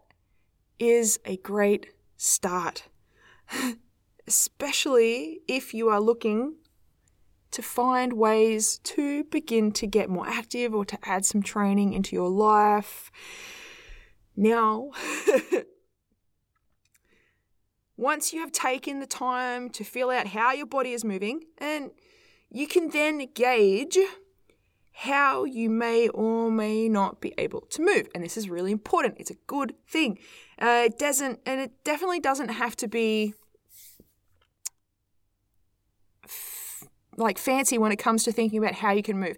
is 0.79 1.21
a 1.27 1.37
great 1.37 1.89
start, 2.17 2.85
especially 4.27 5.41
if 5.47 5.75
you 5.75 5.91
are 5.91 6.01
looking 6.01 6.55
to 7.57 7.63
find 7.63 8.13
ways 8.13 8.77
to 8.85 9.25
begin 9.25 9.73
to 9.73 9.87
get 9.87 10.11
more 10.11 10.29
active 10.29 10.75
or 10.75 10.85
to 10.85 10.99
add 11.05 11.25
some 11.25 11.43
training 11.43 11.95
into 11.95 12.15
your 12.15 12.29
life. 12.29 13.11
Now, 14.37 14.91
once 17.97 18.35
you 18.35 18.41
have 18.41 18.53
taken 18.53 19.01
the 19.01 19.07
time 19.07 19.71
to 19.71 19.85
feel 19.85 20.11
out 20.11 20.27
how 20.27 20.53
your 20.53 20.67
body 20.67 20.93
is 20.93 21.03
moving, 21.03 21.45
and 21.57 21.93
you 22.51 22.69
can 22.69 22.91
then 22.91 23.27
gauge 23.35 23.97
how 24.93 25.45
you 25.45 25.71
may 25.71 26.09
or 26.09 26.51
may 26.51 26.91
not 26.91 27.23
be 27.23 27.33
able 27.39 27.63
to 27.71 27.81
move. 27.81 28.07
And 28.15 28.23
this 28.23 28.37
is 28.37 28.51
really 28.51 28.71
important. 28.71 29.17
It's 29.19 29.31
a 29.31 29.37
good 29.47 29.73
thing. 29.89 30.19
Uh, 30.61 30.83
it 30.85 30.99
doesn't, 30.99 31.41
and 31.47 31.59
it 31.59 31.73
definitely 31.85 32.21
doesn't 32.21 32.51
have 32.51 32.77
to 32.77 32.87
be 32.87 33.33
like 37.17 37.39
fancy 37.39 37.79
when 37.79 37.93
it 37.93 37.97
comes 37.97 38.25
to 38.25 38.33
thinking 38.33 38.59
about 38.59 38.75
how 38.75 38.93
you 38.93 39.03
can 39.03 39.19
move. 39.19 39.37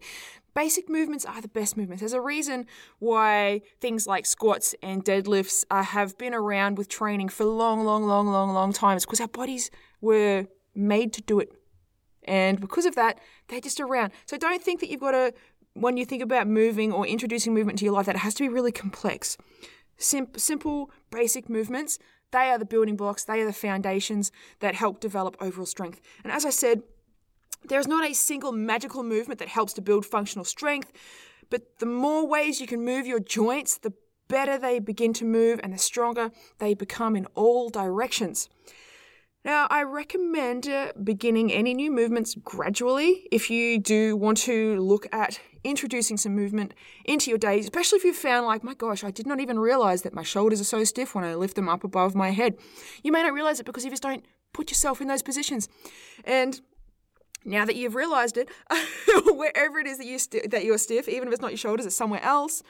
Basic 0.55 0.89
movements 0.89 1.25
are 1.25 1.41
the 1.41 1.49
best 1.49 1.77
movements. 1.77 2.01
There's 2.01 2.13
a 2.13 2.21
reason 2.21 2.67
why 2.99 3.61
things 3.81 4.07
like 4.07 4.27
squats 4.27 4.75
and 4.83 5.05
deadlifts 5.05 5.65
uh, 5.71 5.83
have 5.83 6.19
been 6.19 6.35
around 6.35 6.79
with 6.79 6.89
training 6.89 7.29
for 7.29 7.45
long, 7.45 7.85
long, 7.85 8.05
long, 8.05 8.27
long, 8.27 8.53
long 8.53 8.73
times 8.73 9.05
because 9.05 9.21
our 9.21 9.29
bodies 9.29 9.71
were 10.01 10.47
made 10.75 11.13
to 11.13 11.23
do 11.23 11.39
it. 11.39 11.53
And 12.25 12.61
because 12.61 12.87
of 12.87 12.95
that, 12.97 13.21
they're 13.49 13.61
just 13.61 13.81
around. 13.81 14.13
So 14.27 14.37
don't 14.37 14.63
think 14.63 14.81
that 14.81 14.91
you've 14.91 15.01
got 15.01 15.13
to, 15.13 15.33
when 15.75 15.97
you 15.97 16.05
think 16.05 16.23
about 16.23 16.49
moving 16.49 16.93
or 16.93 17.07
introducing 17.07 17.55
movement 17.55 17.79
to 17.79 17.85
your 17.85 17.95
life, 17.95 18.07
that 18.07 18.17
it 18.17 18.21
has 18.21 18.35
to 18.35 18.43
be 18.43 18.49
really 18.49 18.73
complex. 18.73 19.37
Sim- 19.97 20.29
simple, 20.37 20.91
basic 21.11 21.49
movements, 21.49 21.99
they 22.31 22.51
are 22.51 22.59
the 22.59 22.65
building 22.67 22.97
blocks, 22.97 23.25
they 23.25 23.41
are 23.41 23.47
the 23.47 23.53
foundations 23.53 24.31
that 24.61 24.75
help 24.75 25.01
develop 25.01 25.37
overall 25.41 25.67
strength. 25.67 26.01
And 26.23 26.33
as 26.33 26.45
I 26.45 26.51
said, 26.51 26.83
there 27.65 27.81
is 27.81 27.89
not 27.89 28.09
a 28.09 28.15
single 28.15 28.53
magical 28.53 29.03
movement 29.03 29.41
that 29.41 29.49
helps 29.49 29.73
to 29.75 29.83
build 29.83 30.07
functional 30.07 30.45
strength, 30.45 30.93
but 31.51 31.79
the 31.79 31.87
more 31.87 32.27
ways 32.27 32.61
you 32.61 32.67
can 32.67 32.85
move 32.85 33.07
your 33.07 33.21
joints, 33.21 33.79
the 33.79 33.93
better 34.29 34.59
they 34.59 34.79
begin 34.79 35.13
to 35.15 35.25
move 35.25 35.59
and 35.63 35.73
the 35.73 35.79
stronger 35.79 36.31
they 36.59 36.75
become 36.75 37.17
in 37.17 37.27
all 37.35 37.71
directions. 37.71 38.49
Now, 39.45 39.67
I 39.71 39.83
recommend 39.85 40.69
uh, 40.69 40.93
beginning 41.03 41.53
any 41.53 41.73
new 41.73 41.91
movements 41.91 42.35
gradually 42.43 43.27
if 43.31 43.51
you 43.51 43.79
do 43.79 44.17
want 44.17 44.37
to 44.39 44.79
look 44.81 45.07
at 45.13 45.41
introducing 45.65 46.17
some 46.17 46.35
movement 46.35 46.75
into 47.05 47.31
your 47.31 47.39
day, 47.39 47.59
especially 47.61 47.99
if 47.99 48.05
you've 48.05 48.17
found, 48.17 48.47
like, 48.47 48.63
my 48.65 48.75
gosh, 48.75 49.05
I 49.05 49.11
did 49.11 49.27
not 49.27 49.41
even 49.41 49.59
realize 49.59 50.03
that 50.03 50.13
my 50.13 50.23
shoulders 50.23 50.61
are 50.61 50.65
so 50.65 50.85
stiff 50.85 51.15
when 51.15 51.25
I 51.25 51.35
lift 51.35 51.57
them 51.57 51.69
up 51.69 51.85
above 51.85 52.15
my 52.15 52.31
head. 52.31 52.57
You 53.03 53.13
may 53.13 53.23
not 53.23 53.33
realize 53.33 53.61
it 53.61 53.67
because 53.67 53.85
you 53.85 53.91
just 53.91 54.03
don't 54.03 54.25
put 54.53 54.71
yourself 54.71 55.01
in 55.01 55.09
those 55.09 55.23
positions. 55.23 55.69
And 56.25 56.61
now 57.49 57.65
that 57.65 57.77
you've 57.77 57.95
realized 57.95 58.37
it, 58.37 58.49
wherever 59.25 59.79
it 59.79 59.87
is 59.87 59.99
that, 59.99 60.07
you 60.07 60.19
st- 60.19 60.51
that 60.51 60.65
you're 60.65 60.79
stiff, 60.79 61.09
even 61.09 61.29
if 61.29 61.35
it's 61.35 61.43
not 61.43 61.51
your 61.51 61.59
shoulders, 61.59 61.87
it's 61.87 61.97
somewhere 61.97 62.23
else, 62.23 62.63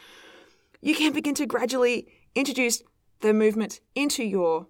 you 0.81 0.95
can 0.95 1.13
begin 1.13 1.35
to 1.35 1.47
gradually 1.47 2.07
introduce 2.35 2.83
the 3.21 3.35
movement 3.35 3.81
into 3.95 4.23
your 4.23 4.69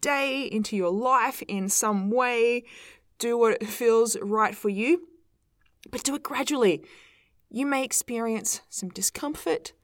day, 0.00 0.44
into 0.44 0.76
your 0.76 0.90
life 0.90 1.42
in 1.42 1.68
some 1.68 2.10
way. 2.10 2.64
Do 3.18 3.36
what 3.36 3.62
feels 3.64 4.16
right 4.22 4.56
for 4.56 4.70
you, 4.70 5.06
but 5.90 6.02
do 6.02 6.14
it 6.14 6.22
gradually. 6.22 6.82
You 7.50 7.66
may 7.66 7.84
experience 7.84 8.62
some 8.70 8.88
discomfort. 8.88 9.74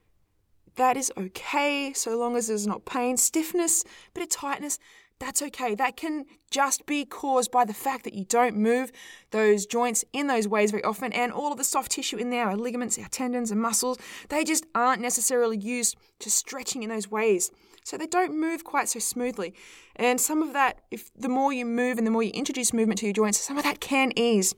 That 0.75 0.97
is 0.97 1.11
okay 1.17 1.93
so 1.93 2.17
long 2.17 2.35
as 2.35 2.47
there's 2.47 2.65
not 2.65 2.85
pain, 2.85 3.17
stiffness, 3.17 3.83
bit 4.13 4.23
of 4.23 4.29
tightness 4.29 4.79
that's 5.19 5.41
okay. 5.41 5.75
That 5.75 5.97
can 5.97 6.25
just 6.51 6.85
be 6.85 7.05
caused 7.05 7.51
by 7.51 7.65
the 7.65 7.73
fact 7.73 8.03
that 8.03 8.13
you 8.13 8.25
don't 8.25 8.55
move 8.55 8.91
those 9.31 9.65
joints 9.65 10.05
in 10.13 10.27
those 10.27 10.47
ways 10.47 10.71
very 10.71 10.83
often, 10.83 11.11
and 11.13 11.31
all 11.31 11.51
of 11.51 11.57
the 11.57 11.63
soft 11.63 11.91
tissue 11.91 12.17
in 12.17 12.29
there, 12.29 12.45
our 12.45 12.55
ligaments, 12.55 12.97
our 12.99 13.09
tendons, 13.09 13.51
and 13.51 13.61
muscles, 13.61 13.97
they 14.29 14.43
just 14.43 14.65
aren't 14.75 15.01
necessarily 15.01 15.57
used 15.57 15.95
to 16.19 16.29
stretching 16.29 16.83
in 16.83 16.89
those 16.89 17.09
ways. 17.09 17.51
So 17.83 17.97
they 17.97 18.07
don't 18.07 18.37
move 18.37 18.63
quite 18.63 18.89
so 18.89 18.99
smoothly. 18.99 19.53
And 19.95 20.19
some 20.19 20.43
of 20.43 20.53
that, 20.53 20.81
if 20.91 21.09
the 21.15 21.29
more 21.29 21.53
you 21.53 21.65
move 21.65 21.97
and 21.97 22.05
the 22.05 22.11
more 22.11 22.23
you 22.23 22.31
introduce 22.31 22.73
movement 22.73 22.99
to 22.99 23.05
your 23.05 23.13
joints, 23.13 23.39
some 23.39 23.57
of 23.57 23.63
that 23.63 23.79
can 23.79 24.11
ease. 24.17 24.53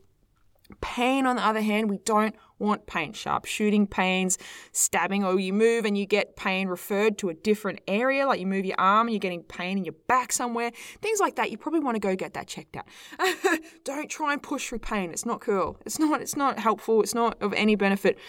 Pain, 0.81 1.25
on 1.25 1.35
the 1.35 1.45
other 1.45 1.61
hand, 1.61 1.89
we 1.89 1.97
don't 1.99 2.35
want 2.59 2.85
pain. 2.85 3.13
Sharp 3.13 3.45
shooting 3.45 3.87
pains, 3.87 4.37
stabbing, 4.71 5.23
or 5.23 5.39
you 5.39 5.51
move 5.51 5.85
and 5.85 5.97
you 5.97 6.05
get 6.05 6.35
pain 6.35 6.67
referred 6.67 7.17
to 7.19 7.29
a 7.29 7.33
different 7.33 7.79
area, 7.87 8.27
like 8.27 8.39
you 8.39 8.45
move 8.45 8.65
your 8.65 8.79
arm 8.79 9.07
and 9.07 9.13
you're 9.13 9.19
getting 9.19 9.43
pain 9.43 9.77
in 9.77 9.85
your 9.85 9.95
back 10.07 10.31
somewhere. 10.31 10.71
Things 11.01 11.19
like 11.19 11.35
that, 11.37 11.49
you 11.49 11.57
probably 11.57 11.79
want 11.79 11.95
to 11.95 11.99
go 11.99 12.15
get 12.15 12.33
that 12.33 12.47
checked 12.47 12.75
out. 12.75 12.87
don't 13.83 14.09
try 14.09 14.33
and 14.33 14.43
push 14.43 14.67
through 14.67 14.79
pain. 14.79 15.11
It's 15.11 15.25
not 15.25 15.41
cool. 15.41 15.77
It's 15.85 15.97
not, 15.97 16.21
it's 16.21 16.35
not 16.35 16.59
helpful. 16.59 17.01
It's 17.01 17.15
not 17.15 17.41
of 17.41 17.53
any 17.53 17.75
benefit. 17.75 18.19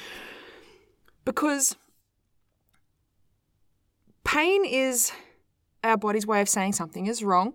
Because 1.25 1.77
pain 4.25 4.65
is 4.65 5.13
our 5.85 5.97
body's 5.97 6.27
way 6.27 6.41
of 6.41 6.49
saying 6.49 6.73
something 6.73 7.07
is 7.07 7.23
wrong. 7.23 7.55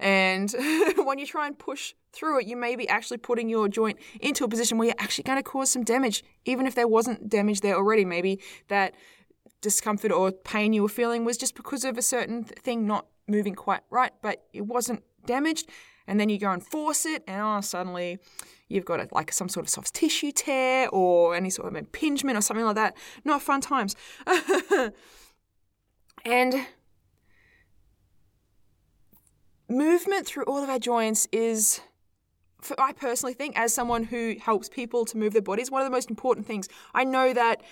And 0.00 0.54
when 0.96 1.18
you 1.18 1.26
try 1.26 1.46
and 1.46 1.58
push 1.58 1.94
through 2.12 2.40
it, 2.40 2.46
you 2.46 2.56
may 2.56 2.76
be 2.76 2.88
actually 2.88 3.18
putting 3.18 3.48
your 3.48 3.68
joint 3.68 3.98
into 4.20 4.44
a 4.44 4.48
position 4.48 4.78
where 4.78 4.86
you're 4.86 4.96
actually 4.98 5.24
going 5.24 5.38
to 5.38 5.42
cause 5.42 5.70
some 5.70 5.84
damage, 5.84 6.24
even 6.44 6.66
if 6.66 6.74
there 6.74 6.88
wasn't 6.88 7.28
damage 7.28 7.60
there 7.60 7.74
already. 7.74 8.04
Maybe 8.04 8.40
that 8.68 8.94
discomfort 9.60 10.12
or 10.12 10.30
pain 10.30 10.72
you 10.72 10.82
were 10.82 10.88
feeling 10.88 11.24
was 11.24 11.36
just 11.36 11.54
because 11.54 11.84
of 11.84 11.98
a 11.98 12.02
certain 12.02 12.44
thing 12.44 12.86
not 12.86 13.06
moving 13.26 13.54
quite 13.54 13.80
right, 13.90 14.12
but 14.22 14.44
it 14.52 14.62
wasn't 14.62 15.02
damaged. 15.26 15.68
And 16.06 16.18
then 16.18 16.30
you 16.30 16.38
go 16.38 16.50
and 16.50 16.64
force 16.64 17.04
it, 17.04 17.22
and 17.28 17.42
oh, 17.42 17.60
suddenly 17.60 18.18
you've 18.68 18.86
got 18.86 19.00
a, 19.00 19.08
like 19.12 19.30
some 19.30 19.48
sort 19.48 19.66
of 19.66 19.70
soft 19.70 19.92
tissue 19.92 20.32
tear 20.32 20.88
or 20.88 21.34
any 21.34 21.50
sort 21.50 21.68
of 21.68 21.76
impingement 21.76 22.38
or 22.38 22.40
something 22.40 22.64
like 22.64 22.76
that. 22.76 22.96
Not 23.24 23.42
fun 23.42 23.60
times. 23.60 23.94
and 26.24 26.66
movement 29.68 30.26
through 30.26 30.44
all 30.44 30.62
of 30.62 30.68
our 30.68 30.78
joints 30.78 31.28
is 31.32 31.80
for, 32.60 32.78
I 32.80 32.92
personally 32.92 33.34
think, 33.34 33.58
as 33.58 33.72
someone 33.72 34.04
who 34.04 34.36
helps 34.40 34.68
people 34.68 35.04
to 35.06 35.16
move 35.16 35.32
their 35.32 35.42
bodies, 35.42 35.70
one 35.70 35.80
of 35.80 35.86
the 35.86 35.92
most 35.92 36.10
important 36.10 36.46
things. 36.46 36.68
I 36.94 37.04
know 37.04 37.32
that 37.32 37.62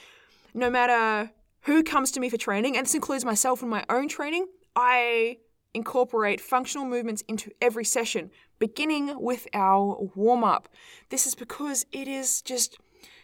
no 0.55 0.71
matter 0.71 1.31
who 1.63 1.83
comes 1.83 2.13
to 2.13 2.21
me 2.21 2.29
for 2.29 2.37
training, 2.37 2.77
and 2.77 2.87
this 2.87 2.95
includes 2.95 3.25
myself 3.25 3.63
in 3.63 3.69
my 3.69 3.85
own 3.89 4.09
training, 4.09 4.47
I 4.77 5.39
incorporate 5.75 6.41
functional 6.41 6.87
movements 6.87 7.23
into 7.29 7.51
every 7.61 7.85
session, 7.85 8.31
beginning 8.59 9.21
with 9.21 9.49
our 9.53 9.99
warm 10.15 10.45
up. 10.45 10.69
This 11.11 11.27
is 11.27 11.35
because 11.35 11.85
it 11.93 12.09
is 12.09 12.41
just 12.43 12.79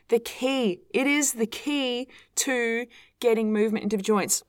the 0.09 0.19
key. 0.19 0.81
It 0.93 1.07
is 1.07 1.33
the 1.33 1.47
key 1.47 2.09
to 2.37 2.87
getting 3.21 3.53
movement 3.53 3.85
into 3.85 3.97
the 3.97 4.03
joints. 4.03 4.43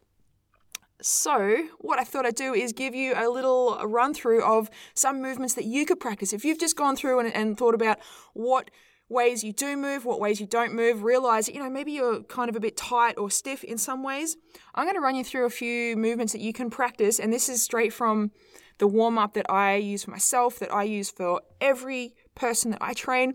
So, 1.06 1.68
what 1.80 2.00
I 2.00 2.06
thought 2.06 2.26
I'd 2.26 2.36
do 2.36 2.54
is 2.54 2.72
give 2.72 2.96
you 2.96 3.14
a 3.14 3.28
little 3.30 3.78
run 3.86 4.14
through 4.14 4.42
of 4.42 4.70
some 4.94 5.22
movements 5.22 5.54
that 5.56 5.66
you 5.66 5.86
could 5.86 6.00
practice. 6.00 6.32
If 6.32 6.46
you've 6.46 6.60
just 6.60 6.78
gone 6.78 6.96
through 6.96 7.20
and, 7.20 7.36
and 7.36 7.58
thought 7.58 7.76
about 7.76 8.00
what 8.34 8.72
ways 9.10 9.44
you 9.44 9.52
do 9.52 9.76
move, 9.76 10.06
what 10.06 10.22
ways 10.22 10.40
you 10.40 10.48
don't 10.48 10.74
move, 10.74 11.04
realize 11.04 11.48
that, 11.48 11.56
you 11.56 11.62
know, 11.62 11.70
maybe 11.70 11.92
you're 11.92 12.24
kind 12.24 12.50
of 12.50 12.56
a 12.56 12.60
bit 12.62 12.78
tight 12.78 13.18
or 13.18 13.30
stiff 13.30 13.66
in 13.66 13.78
some 13.78 14.02
ways. 14.02 14.38
I'm 14.76 14.86
going 14.86 14.96
to 14.96 15.02
run 15.02 15.16
you 15.16 15.26
through 15.26 15.46
a 15.46 15.50
few 15.50 15.98
movements 15.98 16.32
that 16.32 16.40
you 16.40 16.54
can 16.54 16.70
practice, 16.70 17.20
and 17.20 17.34
this 17.34 17.50
is 17.50 17.62
straight 17.62 17.92
from 17.92 18.32
the 18.78 18.88
warm 18.88 19.18
up 19.18 19.34
that 19.34 19.52
I 19.52 19.76
use 19.76 20.06
for 20.06 20.12
myself, 20.12 20.58
that 20.60 20.74
I 20.74 20.84
use 20.84 21.12
for 21.12 21.42
every 21.60 22.16
person 22.34 22.72
that 22.72 22.82
I 22.82 22.94
train, 22.94 23.34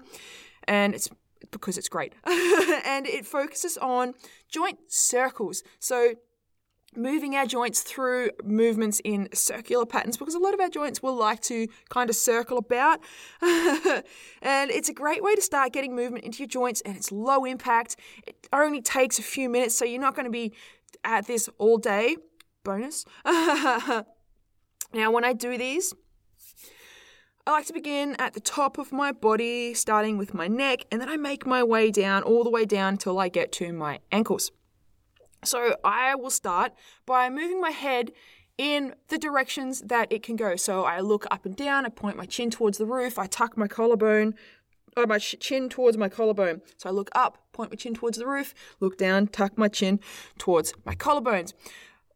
and 0.64 0.94
it's 0.94 1.10
because 1.50 1.76
it's 1.76 1.88
great. 1.88 2.14
and 2.26 3.06
it 3.06 3.26
focuses 3.26 3.76
on 3.76 4.14
joint 4.50 4.78
circles. 4.88 5.62
So, 5.78 6.14
moving 6.98 7.36
our 7.36 7.46
joints 7.46 7.82
through 7.82 8.30
movements 8.44 9.00
in 9.04 9.28
circular 9.32 9.86
patterns 9.86 10.16
because 10.16 10.34
a 10.34 10.38
lot 10.38 10.54
of 10.54 10.60
our 10.60 10.68
joints 10.68 11.02
will 11.02 11.14
like 11.14 11.40
to 11.42 11.68
kind 11.88 12.10
of 12.10 12.16
circle 12.16 12.58
about. 12.58 13.00
and 13.42 14.70
it's 14.70 14.88
a 14.88 14.92
great 14.92 15.22
way 15.22 15.34
to 15.34 15.42
start 15.42 15.72
getting 15.72 15.94
movement 15.94 16.24
into 16.24 16.38
your 16.38 16.48
joints 16.48 16.80
and 16.82 16.96
it's 16.96 17.12
low 17.12 17.44
impact. 17.44 17.96
It 18.26 18.48
only 18.52 18.82
takes 18.82 19.18
a 19.18 19.22
few 19.22 19.48
minutes, 19.48 19.74
so 19.74 19.84
you're 19.84 20.00
not 20.00 20.14
going 20.14 20.26
to 20.26 20.30
be 20.30 20.52
at 21.04 21.26
this 21.26 21.48
all 21.58 21.78
day. 21.78 22.16
Bonus. 22.64 23.04
now, 23.24 24.04
when 24.92 25.24
I 25.24 25.32
do 25.32 25.56
these, 25.56 25.94
I 27.46 27.52
like 27.52 27.66
to 27.66 27.72
begin 27.72 28.14
at 28.18 28.34
the 28.34 28.40
top 28.40 28.76
of 28.76 28.92
my 28.92 29.10
body, 29.10 29.72
starting 29.72 30.18
with 30.18 30.34
my 30.34 30.48
neck, 30.48 30.84
and 30.92 31.00
then 31.00 31.08
I 31.08 31.16
make 31.16 31.46
my 31.46 31.62
way 31.62 31.90
down, 31.90 32.22
all 32.22 32.44
the 32.44 32.50
way 32.50 32.66
down 32.66 32.94
until 32.94 33.18
I 33.18 33.28
get 33.28 33.52
to 33.52 33.72
my 33.72 34.00
ankles. 34.12 34.50
So 35.44 35.76
I 35.84 36.14
will 36.14 36.30
start 36.30 36.72
by 37.06 37.30
moving 37.30 37.60
my 37.60 37.70
head 37.70 38.12
in 38.56 38.94
the 39.06 39.18
directions 39.18 39.80
that 39.82 40.12
it 40.12 40.22
can 40.22 40.36
go. 40.36 40.56
So 40.56 40.84
I 40.84 41.00
look 41.00 41.26
up 41.30 41.46
and 41.46 41.56
down, 41.56 41.86
I 41.86 41.90
point 41.90 42.16
my 42.16 42.26
chin 42.26 42.50
towards 42.50 42.78
the 42.78 42.86
roof, 42.86 43.18
I 43.18 43.26
tuck 43.26 43.56
my 43.56 43.68
collarbone, 43.68 44.34
or 44.96 45.06
my 45.06 45.18
chin 45.18 45.68
towards 45.68 45.96
my 45.96 46.08
collarbone. 46.08 46.60
So 46.76 46.88
I 46.88 46.92
look 46.92 47.10
up, 47.14 47.38
point 47.52 47.70
my 47.70 47.76
chin 47.76 47.94
towards 47.94 48.18
the 48.18 48.26
roof, 48.26 48.52
look 48.80 48.98
down, 48.98 49.28
tuck 49.28 49.56
my 49.56 49.68
chin 49.68 50.00
towards 50.38 50.74
my 50.84 50.94
collarbones. 50.94 51.54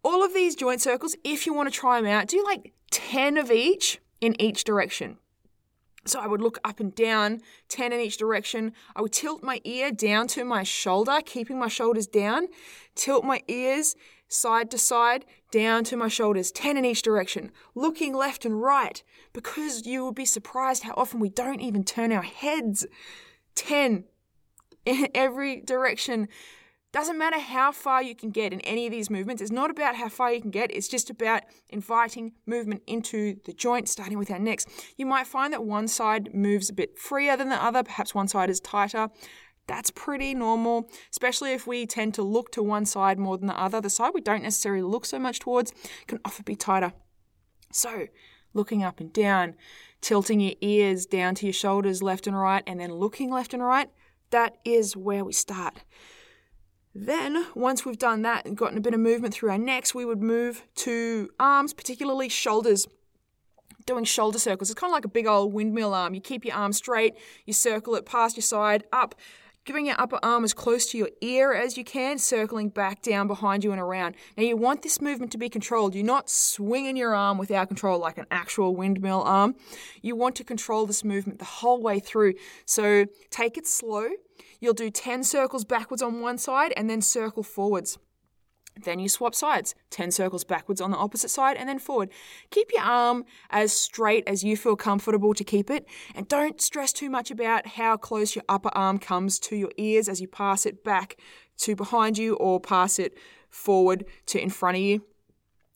All 0.02 0.24
of 0.24 0.34
these 0.34 0.56
joint 0.56 0.80
circles, 0.80 1.14
if 1.22 1.46
you 1.46 1.54
want 1.54 1.72
to 1.72 1.74
try 1.74 2.00
them 2.00 2.10
out, 2.10 2.26
do 2.26 2.42
like 2.44 2.72
10 2.90 3.38
of 3.38 3.52
each 3.52 4.00
in 4.20 4.40
each 4.40 4.64
direction. 4.64 5.18
So 6.04 6.20
I 6.20 6.26
would 6.26 6.40
look 6.40 6.58
up 6.64 6.80
and 6.80 6.94
down, 6.94 7.40
10 7.68 7.92
in 7.92 8.00
each 8.00 8.16
direction. 8.16 8.72
I 8.96 9.02
would 9.02 9.12
tilt 9.12 9.42
my 9.42 9.60
ear 9.64 9.92
down 9.92 10.26
to 10.28 10.44
my 10.44 10.64
shoulder, 10.64 11.20
keeping 11.24 11.58
my 11.58 11.68
shoulders 11.68 12.06
down, 12.06 12.48
tilt 12.94 13.24
my 13.24 13.42
ears 13.46 13.94
side 14.28 14.70
to 14.70 14.78
side, 14.78 15.24
down 15.50 15.84
to 15.84 15.96
my 15.96 16.08
shoulders, 16.08 16.50
10 16.50 16.76
in 16.76 16.84
each 16.84 17.02
direction, 17.02 17.52
looking 17.74 18.14
left 18.14 18.44
and 18.44 18.62
right, 18.62 19.02
because 19.32 19.86
you 19.86 20.02
will 20.02 20.12
be 20.12 20.24
surprised 20.24 20.84
how 20.84 20.94
often 20.96 21.20
we 21.20 21.28
don't 21.28 21.60
even 21.60 21.84
turn 21.84 22.12
our 22.12 22.22
heads. 22.22 22.86
10 23.54 24.04
in 24.84 25.08
every 25.14 25.60
direction. 25.60 26.28
Doesn't 26.92 27.16
matter 27.16 27.38
how 27.38 27.72
far 27.72 28.02
you 28.02 28.14
can 28.14 28.30
get 28.30 28.52
in 28.52 28.60
any 28.60 28.84
of 28.84 28.92
these 28.92 29.08
movements. 29.08 29.40
It's 29.40 29.50
not 29.50 29.70
about 29.70 29.96
how 29.96 30.10
far 30.10 30.30
you 30.30 30.42
can 30.42 30.50
get. 30.50 30.70
It's 30.70 30.88
just 30.88 31.08
about 31.08 31.42
inviting 31.70 32.32
movement 32.44 32.82
into 32.86 33.36
the 33.46 33.54
joint, 33.54 33.88
starting 33.88 34.18
with 34.18 34.30
our 34.30 34.38
necks. 34.38 34.66
You 34.98 35.06
might 35.06 35.26
find 35.26 35.54
that 35.54 35.64
one 35.64 35.88
side 35.88 36.34
moves 36.34 36.68
a 36.68 36.74
bit 36.74 36.98
freer 36.98 37.34
than 37.34 37.48
the 37.48 37.56
other. 37.56 37.82
Perhaps 37.82 38.14
one 38.14 38.28
side 38.28 38.50
is 38.50 38.60
tighter. 38.60 39.08
That's 39.66 39.90
pretty 39.90 40.34
normal, 40.34 40.90
especially 41.10 41.52
if 41.52 41.66
we 41.66 41.86
tend 41.86 42.12
to 42.14 42.22
look 42.22 42.52
to 42.52 42.62
one 42.62 42.84
side 42.84 43.18
more 43.18 43.38
than 43.38 43.46
the 43.46 43.58
other. 43.58 43.80
The 43.80 43.88
side 43.88 44.10
we 44.12 44.20
don't 44.20 44.42
necessarily 44.42 44.82
look 44.82 45.06
so 45.06 45.18
much 45.18 45.38
towards 45.38 45.72
can 46.06 46.18
often 46.26 46.44
be 46.44 46.56
tighter. 46.56 46.92
So, 47.72 48.08
looking 48.52 48.82
up 48.82 49.00
and 49.00 49.10
down, 49.10 49.54
tilting 50.02 50.40
your 50.40 50.56
ears 50.60 51.06
down 51.06 51.36
to 51.36 51.46
your 51.46 51.54
shoulders 51.54 52.02
left 52.02 52.26
and 52.26 52.38
right, 52.38 52.62
and 52.66 52.78
then 52.78 52.92
looking 52.92 53.30
left 53.30 53.54
and 53.54 53.62
right, 53.62 53.88
that 54.28 54.58
is 54.62 54.94
where 54.94 55.24
we 55.24 55.32
start. 55.32 55.84
Then, 56.94 57.46
once 57.54 57.86
we've 57.86 57.98
done 57.98 58.22
that 58.22 58.44
and 58.44 58.56
gotten 58.56 58.76
a 58.76 58.80
bit 58.80 58.92
of 58.92 59.00
movement 59.00 59.32
through 59.32 59.50
our 59.50 59.58
necks, 59.58 59.94
we 59.94 60.04
would 60.04 60.22
move 60.22 60.62
to 60.76 61.30
arms, 61.40 61.72
particularly 61.72 62.28
shoulders. 62.28 62.86
Doing 63.84 64.04
shoulder 64.04 64.38
circles. 64.38 64.70
It's 64.70 64.78
kind 64.78 64.92
of 64.92 64.94
like 64.94 65.04
a 65.04 65.08
big 65.08 65.26
old 65.26 65.52
windmill 65.52 65.92
arm. 65.92 66.14
You 66.14 66.20
keep 66.20 66.44
your 66.44 66.54
arm 66.54 66.72
straight, 66.72 67.14
you 67.46 67.52
circle 67.52 67.96
it 67.96 68.06
past 68.06 68.36
your 68.36 68.42
side, 68.42 68.84
up, 68.92 69.16
giving 69.64 69.86
your 69.86 69.96
upper 69.98 70.20
arm 70.22 70.44
as 70.44 70.54
close 70.54 70.90
to 70.90 70.98
your 70.98 71.08
ear 71.20 71.52
as 71.52 71.76
you 71.76 71.82
can, 71.82 72.18
circling 72.18 72.68
back 72.68 73.02
down 73.02 73.26
behind 73.26 73.64
you 73.64 73.72
and 73.72 73.80
around. 73.80 74.14
Now, 74.36 74.44
you 74.44 74.56
want 74.56 74.82
this 74.82 75.00
movement 75.00 75.32
to 75.32 75.38
be 75.38 75.48
controlled. 75.48 75.96
You're 75.96 76.04
not 76.04 76.30
swinging 76.30 76.96
your 76.96 77.14
arm 77.14 77.38
without 77.38 77.68
control 77.68 77.98
like 77.98 78.18
an 78.18 78.26
actual 78.30 78.76
windmill 78.76 79.22
arm. 79.22 79.56
You 80.00 80.14
want 80.14 80.36
to 80.36 80.44
control 80.44 80.86
this 80.86 81.02
movement 81.02 81.40
the 81.40 81.44
whole 81.44 81.82
way 81.82 81.98
through. 81.98 82.34
So, 82.66 83.06
take 83.30 83.56
it 83.56 83.66
slow 83.66 84.10
You'll 84.62 84.74
do 84.74 84.90
10 84.90 85.24
circles 85.24 85.64
backwards 85.64 86.02
on 86.02 86.20
one 86.20 86.38
side 86.38 86.72
and 86.76 86.88
then 86.88 87.00
circle 87.00 87.42
forwards. 87.42 87.98
Then 88.84 89.00
you 89.00 89.08
swap 89.08 89.34
sides, 89.34 89.74
10 89.90 90.12
circles 90.12 90.44
backwards 90.44 90.80
on 90.80 90.92
the 90.92 90.96
opposite 90.96 91.30
side 91.30 91.56
and 91.56 91.68
then 91.68 91.80
forward. 91.80 92.10
Keep 92.50 92.70
your 92.72 92.84
arm 92.84 93.24
as 93.50 93.72
straight 93.72 94.22
as 94.28 94.44
you 94.44 94.56
feel 94.56 94.76
comfortable 94.76 95.34
to 95.34 95.42
keep 95.42 95.68
it, 95.68 95.86
and 96.14 96.28
don't 96.28 96.60
stress 96.60 96.92
too 96.92 97.10
much 97.10 97.32
about 97.32 97.66
how 97.66 97.96
close 97.96 98.36
your 98.36 98.44
upper 98.48 98.70
arm 98.72 99.00
comes 99.00 99.40
to 99.40 99.56
your 99.56 99.72
ears 99.78 100.08
as 100.08 100.20
you 100.20 100.28
pass 100.28 100.64
it 100.64 100.84
back 100.84 101.16
to 101.58 101.74
behind 101.74 102.16
you 102.16 102.34
or 102.36 102.60
pass 102.60 103.00
it 103.00 103.18
forward 103.50 104.06
to 104.26 104.40
in 104.40 104.48
front 104.48 104.76
of 104.76 104.82
you. 104.82 105.02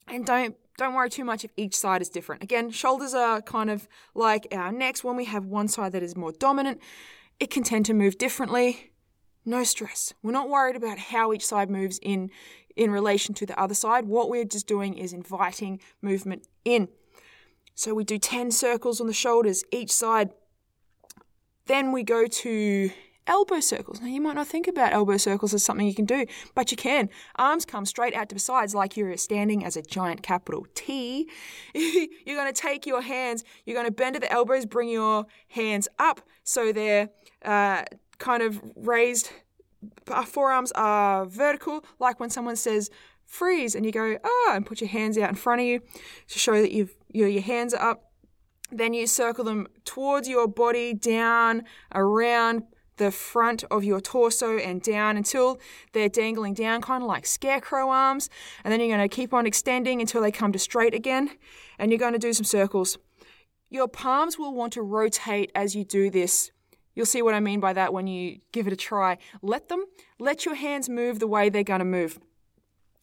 And 0.06 0.24
don't 0.24 0.56
don't 0.78 0.94
worry 0.94 1.10
too 1.10 1.24
much 1.24 1.44
if 1.44 1.50
each 1.56 1.74
side 1.74 2.02
is 2.02 2.08
different. 2.08 2.42
Again, 2.42 2.70
shoulders 2.70 3.14
are 3.14 3.42
kind 3.42 3.68
of 3.68 3.88
like 4.14 4.46
our 4.52 4.70
necks 4.70 5.02
when 5.02 5.16
we 5.16 5.24
have 5.24 5.44
one 5.44 5.68
side 5.68 5.92
that 5.92 6.02
is 6.04 6.14
more 6.16 6.32
dominant. 6.32 6.80
It 7.38 7.50
can 7.50 7.62
tend 7.62 7.86
to 7.86 7.94
move 7.94 8.18
differently. 8.18 8.92
No 9.44 9.62
stress. 9.62 10.14
We're 10.22 10.32
not 10.32 10.48
worried 10.48 10.76
about 10.76 10.98
how 10.98 11.32
each 11.32 11.44
side 11.44 11.70
moves 11.70 11.98
in 12.02 12.30
in 12.74 12.90
relation 12.90 13.34
to 13.34 13.46
the 13.46 13.58
other 13.58 13.74
side. 13.74 14.04
What 14.04 14.28
we're 14.28 14.44
just 14.44 14.66
doing 14.66 14.94
is 14.94 15.12
inviting 15.12 15.80
movement 16.02 16.46
in. 16.64 16.88
So 17.74 17.94
we 17.94 18.04
do 18.04 18.18
10 18.18 18.50
circles 18.50 19.00
on 19.00 19.06
the 19.06 19.12
shoulders 19.12 19.64
each 19.70 19.90
side. 19.90 20.30
Then 21.66 21.92
we 21.92 22.02
go 22.02 22.26
to 22.26 22.90
elbow 23.26 23.60
circles. 23.60 24.00
Now, 24.00 24.08
you 24.08 24.20
might 24.20 24.34
not 24.34 24.46
think 24.46 24.68
about 24.68 24.92
elbow 24.92 25.16
circles 25.16 25.54
as 25.54 25.62
something 25.62 25.86
you 25.86 25.94
can 25.94 26.04
do, 26.04 26.26
but 26.54 26.70
you 26.70 26.76
can. 26.76 27.08
Arms 27.36 27.64
come 27.64 27.84
straight 27.84 28.14
out 28.14 28.28
to 28.28 28.34
the 28.34 28.40
sides 28.40 28.74
like 28.74 28.96
you're 28.96 29.16
standing 29.16 29.64
as 29.64 29.76
a 29.76 29.82
giant 29.82 30.22
capital 30.22 30.66
T. 30.74 31.28
you're 31.74 32.36
going 32.36 32.52
to 32.52 32.60
take 32.60 32.86
your 32.86 33.02
hands, 33.02 33.44
you're 33.64 33.74
going 33.74 33.86
to 33.86 33.92
bend 33.92 34.16
at 34.16 34.22
the 34.22 34.32
elbows, 34.32 34.66
bring 34.66 34.88
your 34.88 35.26
hands 35.48 35.88
up 35.98 36.20
so 36.44 36.72
they're 36.72 37.10
uh, 37.44 37.82
kind 38.18 38.42
of 38.42 38.60
raised. 38.76 39.30
Our 40.10 40.26
forearms 40.26 40.72
are 40.72 41.26
vertical, 41.26 41.84
like 41.98 42.18
when 42.18 42.30
someone 42.30 42.56
says, 42.56 42.90
freeze 43.26 43.74
and 43.74 43.84
you 43.84 43.90
go 43.90 44.16
ah 44.24 44.54
and 44.54 44.64
put 44.64 44.80
your 44.80 44.88
hands 44.88 45.18
out 45.18 45.28
in 45.28 45.34
front 45.34 45.60
of 45.60 45.66
you 45.66 45.80
to 46.28 46.38
show 46.38 46.62
that 46.62 46.70
you've 46.70 46.94
your 47.12 47.40
hands 47.40 47.74
are 47.74 47.90
up 47.90 48.12
then 48.70 48.94
you 48.94 49.06
circle 49.06 49.44
them 49.44 49.66
towards 49.84 50.28
your 50.28 50.48
body 50.48 50.94
down 50.94 51.64
around 51.94 52.62
the 52.96 53.10
front 53.10 53.64
of 53.70 53.84
your 53.84 54.00
torso 54.00 54.56
and 54.58 54.82
down 54.82 55.16
until 55.16 55.58
they're 55.92 56.08
dangling 56.08 56.54
down, 56.54 56.80
kind 56.82 57.02
of 57.02 57.08
like 57.08 57.26
scarecrow 57.26 57.90
arms. 57.90 58.30
And 58.64 58.72
then 58.72 58.80
you're 58.80 58.96
going 58.96 59.08
to 59.08 59.14
keep 59.14 59.32
on 59.34 59.46
extending 59.46 60.00
until 60.00 60.22
they 60.22 60.32
come 60.32 60.52
to 60.52 60.58
straight 60.58 60.94
again. 60.94 61.30
And 61.78 61.90
you're 61.90 61.98
going 61.98 62.12
to 62.14 62.18
do 62.18 62.32
some 62.32 62.44
circles. 62.44 62.98
Your 63.68 63.88
palms 63.88 64.38
will 64.38 64.54
want 64.54 64.72
to 64.74 64.82
rotate 64.82 65.50
as 65.54 65.74
you 65.74 65.84
do 65.84 66.10
this. 66.10 66.50
You'll 66.94 67.06
see 67.06 67.20
what 67.20 67.34
I 67.34 67.40
mean 67.40 67.60
by 67.60 67.74
that 67.74 67.92
when 67.92 68.06
you 68.06 68.38
give 68.52 68.66
it 68.66 68.72
a 68.72 68.76
try. 68.76 69.18
Let 69.42 69.68
them, 69.68 69.84
let 70.18 70.46
your 70.46 70.54
hands 70.54 70.88
move 70.88 71.18
the 71.18 71.26
way 71.26 71.48
they're 71.48 71.62
going 71.62 71.80
to 71.80 71.84
move. 71.84 72.18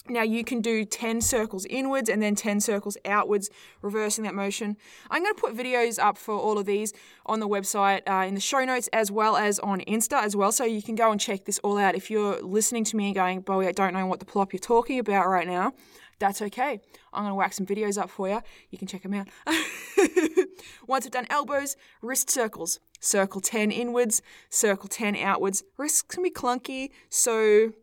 Now 0.10 0.22
you 0.22 0.44
can 0.44 0.60
do 0.60 0.84
10 0.84 1.22
circles 1.22 1.66
inwards 1.70 2.10
and 2.10 2.22
then 2.22 2.36
10 2.36 2.60
circles 2.60 2.98
outwards, 3.06 3.50
reversing 3.82 4.26
that 4.26 4.36
motion. 4.36 4.76
I'm 5.10 5.24
going 5.24 5.34
to 5.34 5.40
put 5.40 5.56
videos 5.56 5.98
up 5.98 6.18
for 6.18 6.36
all 6.36 6.58
of 6.58 6.66
these 6.66 6.94
on 7.26 7.40
the 7.40 7.48
website, 7.48 8.02
uh, 8.06 8.26
in 8.26 8.36
the 8.36 8.42
show 8.42 8.66
notes, 8.66 8.90
as 8.92 9.10
well 9.10 9.38
as 9.38 9.60
on 9.60 9.80
Insta 9.82 10.22
as 10.22 10.36
well. 10.36 10.52
So 10.52 10.66
you 10.66 10.82
can 10.82 10.96
go 10.96 11.10
and 11.10 11.22
check 11.22 11.46
this 11.46 11.58
all 11.60 11.78
out. 11.78 11.96
If 11.96 12.12
you're 12.12 12.42
listening 12.42 12.84
to 12.86 12.98
me 12.98 13.06
and 13.06 13.16
going, 13.16 13.42
Bowie, 13.42 13.68
I 13.68 13.72
don't 13.72 13.94
know 13.94 14.06
what 14.06 14.20
the 14.20 14.26
plop 14.26 14.52
you're 14.52 14.60
talking 14.60 15.00
about 15.00 15.30
right 15.30 15.48
now, 15.48 15.72
that's 16.20 16.42
okay. 16.42 16.82
I'm 17.14 17.24
going 17.24 17.32
to 17.32 17.36
whack 17.36 17.54
some 17.54 17.66
videos 17.66 17.98
up 17.98 18.10
for 18.10 18.28
you. 18.28 18.42
You 18.72 18.78
can 18.78 18.88
check 18.88 19.04
them 19.04 19.14
out. 19.14 19.28
Once 20.88 21.06
we've 21.06 21.12
done 21.12 21.28
elbows, 21.30 21.78
wrist 22.02 22.30
circles. 22.30 22.80
Circle 23.00 23.42
10 23.42 23.72
inwards, 23.72 24.22
circle 24.50 24.88
10 24.88 25.16
outwards. 25.18 25.64
Wrists 25.78 26.02
can 26.02 26.24
be 26.24 26.30
clunky, 26.30 26.92
so 27.10 27.74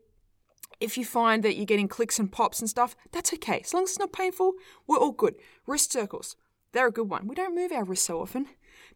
if 0.81 0.97
you 0.97 1.05
find 1.05 1.43
that 1.43 1.55
you're 1.55 1.65
getting 1.65 1.87
clicks 1.87 2.19
and 2.19 2.31
pops 2.31 2.59
and 2.59 2.69
stuff, 2.69 2.95
that's 3.11 3.33
okay. 3.33 3.61
As 3.63 3.73
long 3.73 3.83
as 3.83 3.91
it's 3.91 3.99
not 3.99 4.11
painful, 4.11 4.53
we're 4.87 4.97
all 4.97 5.11
good. 5.11 5.35
Wrist 5.67 5.91
circles, 5.91 6.35
they're 6.71 6.87
a 6.87 6.91
good 6.91 7.09
one. 7.09 7.27
We 7.27 7.35
don't 7.35 7.55
move 7.55 7.71
our 7.71 7.83
wrists 7.83 8.05
so 8.05 8.21
often. 8.21 8.47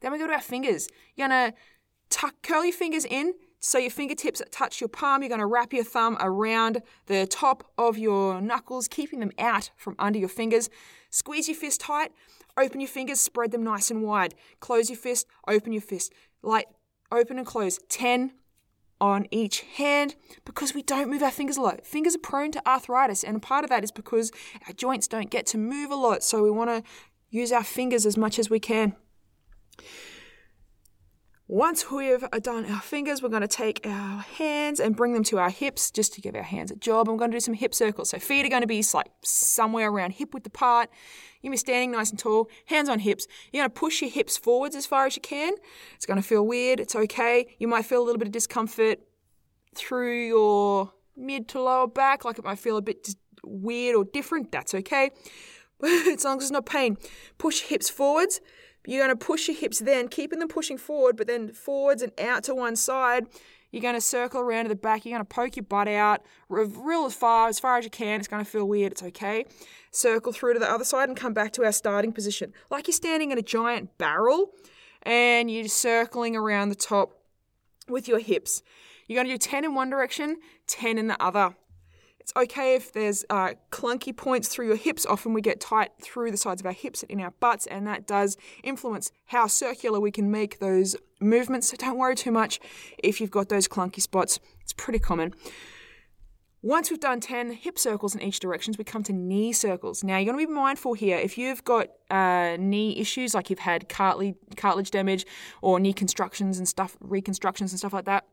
Then 0.02 0.12
we 0.12 0.18
go 0.18 0.28
to 0.28 0.34
our 0.34 0.42
fingers. 0.42 0.88
You're 1.16 1.28
gonna 1.28 1.54
tuck, 2.10 2.36
curl 2.42 2.66
your 2.66 2.74
fingers 2.74 3.06
in 3.06 3.34
so 3.60 3.78
your 3.78 3.90
fingertips 3.90 4.42
touch 4.52 4.80
your 4.80 4.88
palm. 4.88 5.22
You're 5.22 5.30
gonna 5.30 5.48
wrap 5.48 5.74
your 5.74 5.84
thumb 5.84 6.18
around 6.20 6.82
the 7.08 7.26
top 7.26 7.72
of 7.78 7.98
your 7.98 8.42
knuckles, 8.42 8.88
keeping 8.88 9.20
them 9.20 9.32
out 9.40 9.72
from 9.76 9.96
under 10.00 10.20
your 10.20 10.30
fingers. 10.30 10.70
Squeeze 11.10 11.48
your 11.48 11.58
fist 11.58 11.82
tight. 11.82 12.12
Open 12.58 12.80
your 12.80 12.88
fingers, 12.88 13.20
spread 13.20 13.52
them 13.52 13.64
nice 13.64 13.92
and 13.92 14.02
wide. 14.02 14.34
Close 14.60 14.90
your 14.90 14.98
fist, 14.98 15.28
open 15.48 15.74
your 15.74 15.82
fist. 15.82 16.14
Like 16.42 16.68
open 17.12 17.38
and 17.38 17.46
close 17.46 17.80
10, 17.90 18.32
on 19.02 19.28
each 19.32 19.62
hand 19.62 20.16
because 20.46 20.74
we 20.74 20.82
don't 20.82 21.10
move 21.10 21.22
our 21.22 21.32
fingers 21.32 21.58
a 21.58 21.62
lot. 21.62 21.86
Fingers 21.86 22.16
are 22.16 22.20
prone 22.20 22.52
to 22.52 22.68
arthritis, 22.68 23.24
and 23.24 23.42
part 23.42 23.64
of 23.64 23.70
that 23.70 23.84
is 23.84 23.92
because 23.92 24.32
our 24.68 24.74
joints 24.74 25.08
don't 25.08 25.30
get 25.30 25.46
to 25.48 25.58
move 25.58 25.92
a 25.92 25.96
lot, 25.96 26.24
so 26.24 26.44
we 26.44 26.52
want 26.52 26.70
to 26.70 26.84
use 27.30 27.52
our 27.52 27.64
fingers 27.64 28.06
as 28.06 28.18
much 28.18 28.40
as 28.40 28.50
we 28.50 28.60
can. 28.60 28.96
Once 31.48 31.92
we've 31.92 32.28
done 32.42 32.66
our 32.72 32.82
fingers, 32.82 33.22
we're 33.22 33.30
going 33.30 33.40
to 33.40 33.48
take 33.48 33.86
our 33.86 34.20
hands 34.20 34.80
and 34.80 34.96
bring 34.96 35.14
them 35.14 35.24
to 35.24 35.38
our 35.38 35.52
hips 35.52 35.92
just 35.92 36.12
to 36.12 36.20
give 36.20 36.34
our 36.34 36.42
hands 36.42 36.72
a 36.72 36.76
job. 36.76 37.08
I'm 37.08 37.18
going 37.18 37.30
to 37.30 37.36
do 37.36 37.40
some 37.40 37.54
hip 37.54 37.76
circles. 37.76 38.10
So 38.10 38.18
feet 38.18 38.48
are 38.48 38.50
going 38.50 38.64
to 38.64 38.68
be 38.68 38.84
like 38.96 39.12
somewhere 39.24 39.92
around 39.92 40.12
hip 40.12 40.34
width 40.34 40.48
apart. 40.48 40.90
You're 41.42 41.50
going 41.50 41.58
to 41.58 41.64
be 41.64 41.72
standing 41.72 41.92
nice 41.92 42.10
and 42.10 42.18
tall, 42.18 42.50
hands 42.66 42.90
on 42.90 42.98
hips. 42.98 43.28
You're 43.54 43.62
going 43.62 43.70
to 43.70 43.80
push 43.80 44.02
your 44.02 44.10
hips 44.10 44.38
forwards 44.38 44.76
as 44.76 44.88
far 44.88 45.06
as 45.06 45.16
you 45.16 45.22
can. 45.22 45.54
It's 45.94 46.08
going 46.08 46.20
to 46.20 46.28
feel 46.28 46.48
weird. 46.48 46.80
It's 46.80 46.96
okay. 46.96 47.56
You 47.60 47.68
might 47.68 47.86
feel 47.86 48.02
a 48.02 48.06
little 48.06 48.18
bit 48.18 48.28
of 48.28 48.32
discomfort 48.32 49.02
through 49.76 50.26
your 50.26 50.94
mid 51.16 51.48
to 51.50 51.62
lower 51.62 51.86
back, 51.86 52.26
like 52.26 52.40
it 52.40 52.44
might 52.44 52.58
feel 52.58 52.78
a 52.78 52.82
bit 52.82 53.08
weird 53.44 53.96
or 53.96 54.04
different. 54.04 54.52
That's 54.52 54.74
okay. 54.74 55.12
as 55.84 56.24
long 56.24 56.38
as 56.38 56.46
it's 56.46 56.52
not 56.52 56.66
pain. 56.66 56.98
Push 57.38 57.62
hips 57.62 57.90
forwards 57.90 58.42
You're 58.88 59.06
going 59.06 59.18
to 59.18 59.26
push 59.26 59.48
your 59.48 59.58
hips 59.58 59.80
then, 59.80 60.08
keeping 60.08 60.40
them 60.40 60.48
pushing 60.48 60.78
forward, 60.78 61.18
but 61.18 61.28
then 61.28 61.52
forwards 61.52 62.02
and 62.02 62.12
out 62.20 62.44
to 62.46 62.56
one 62.56 62.76
side. 62.76 63.28
You're 63.72 63.82
going 63.82 63.96
to 63.96 64.02
circle 64.02 64.40
around 64.40 64.66
to 64.66 64.70
the 64.70 64.76
back. 64.76 65.06
You're 65.06 65.18
going 65.18 65.26
to 65.26 65.36
poke 65.36 65.58
your 65.58 65.66
butt 65.66 65.88
out 65.88 66.24
real 66.48 67.06
as 67.06 67.14
far 67.14 67.50
as 67.50 67.60
far 67.60 67.78
as 67.78 67.84
you 67.84 67.90
can. 67.90 68.20
It's 68.20 68.28
going 68.28 68.44
to 68.44 68.50
feel 68.50 68.66
weird. 68.66 68.94
It's 68.94 69.04
okay. 69.04 69.46
Circle 69.92 70.32
through 70.32 70.54
to 70.54 70.60
the 70.60 70.70
other 70.70 70.86
side 70.86 71.10
and 71.10 71.18
come 71.18 71.34
back 71.34 71.52
to 71.54 71.66
our 71.66 71.72
starting 71.72 72.14
position, 72.14 72.54
like 72.70 72.88
you're 72.88 72.94
standing 72.94 73.32
in 73.32 73.38
a 73.38 73.42
giant 73.42 73.98
barrel, 73.98 74.52
and 75.04 75.52
you're 75.52 75.68
circling 75.68 76.36
around 76.36 76.70
the 76.70 76.76
top 76.76 77.22
with 77.90 78.08
your 78.08 78.20
hips. 78.20 78.62
You're 79.08 79.18
going 79.18 79.28
to 79.28 79.34
do 79.34 79.38
10 79.38 79.66
in 79.66 79.76
one 79.76 79.90
direction, 79.90 80.38
10 80.68 80.98
in 80.98 81.08
the 81.08 81.22
other. 81.22 81.56
It's 82.26 82.34
okay 82.36 82.74
if 82.74 82.92
there's 82.92 83.24
uh, 83.30 83.52
clunky 83.70 84.18
points 84.18 84.48
through 84.48 84.66
your 84.66 84.76
hips. 84.78 85.06
Often 85.06 85.36
we 85.36 85.42
get 85.42 85.62
tight 85.62 85.92
through 86.02 86.32
the 86.32 86.38
sides 86.38 86.60
of 86.60 86.66
our 86.66 86.72
hips 86.72 87.04
and 87.04 87.12
in 87.12 87.22
our 87.22 87.30
butts, 87.40 87.68
and 87.68 87.86
that 87.86 88.08
does 88.08 88.36
influence 88.64 89.12
how 89.26 89.46
circular 89.46 90.00
we 90.00 90.10
can 90.10 90.32
make 90.32 90.58
those 90.58 90.96
movements. 91.22 91.70
So 91.70 91.78
don't 91.78 92.00
worry 92.00 92.16
too 92.16 92.32
much 92.32 92.60
if 92.98 93.22
you've 93.22 93.30
got 93.30 93.50
those 93.50 93.68
clunky 93.68 94.02
spots. 94.02 94.40
It's 94.62 94.74
pretty 94.74 94.98
common. 94.98 95.36
Once 96.64 96.90
we've 96.90 97.00
done 97.00 97.20
10 97.20 97.52
hip 97.52 97.78
circles 97.78 98.16
in 98.16 98.24
each 98.24 98.40
direction, 98.40 98.74
we 98.76 98.84
come 98.84 99.04
to 99.04 99.14
knee 99.14 99.54
circles. 99.54 100.04
Now, 100.04 100.18
you're 100.18 100.34
going 100.34 100.44
to 100.44 100.48
be 100.48 100.52
mindful 100.52 100.96
here 100.96 101.20
if 101.20 101.38
you've 101.38 101.64
got 101.64 101.90
uh, 102.10 102.58
knee 102.60 102.98
issues, 102.98 103.36
like 103.36 103.52
you've 103.52 103.60
had 103.60 103.88
cartilage, 103.88 104.34
cartilage 104.56 104.90
damage 104.90 105.28
or 105.62 105.80
knee 105.80 105.94
constructions 105.94 106.58
and 106.58 106.68
stuff, 106.68 106.98
reconstructions 107.02 107.72
and 107.72 107.78
stuff 107.78 107.94
like 107.94 108.06
that, 108.06 108.26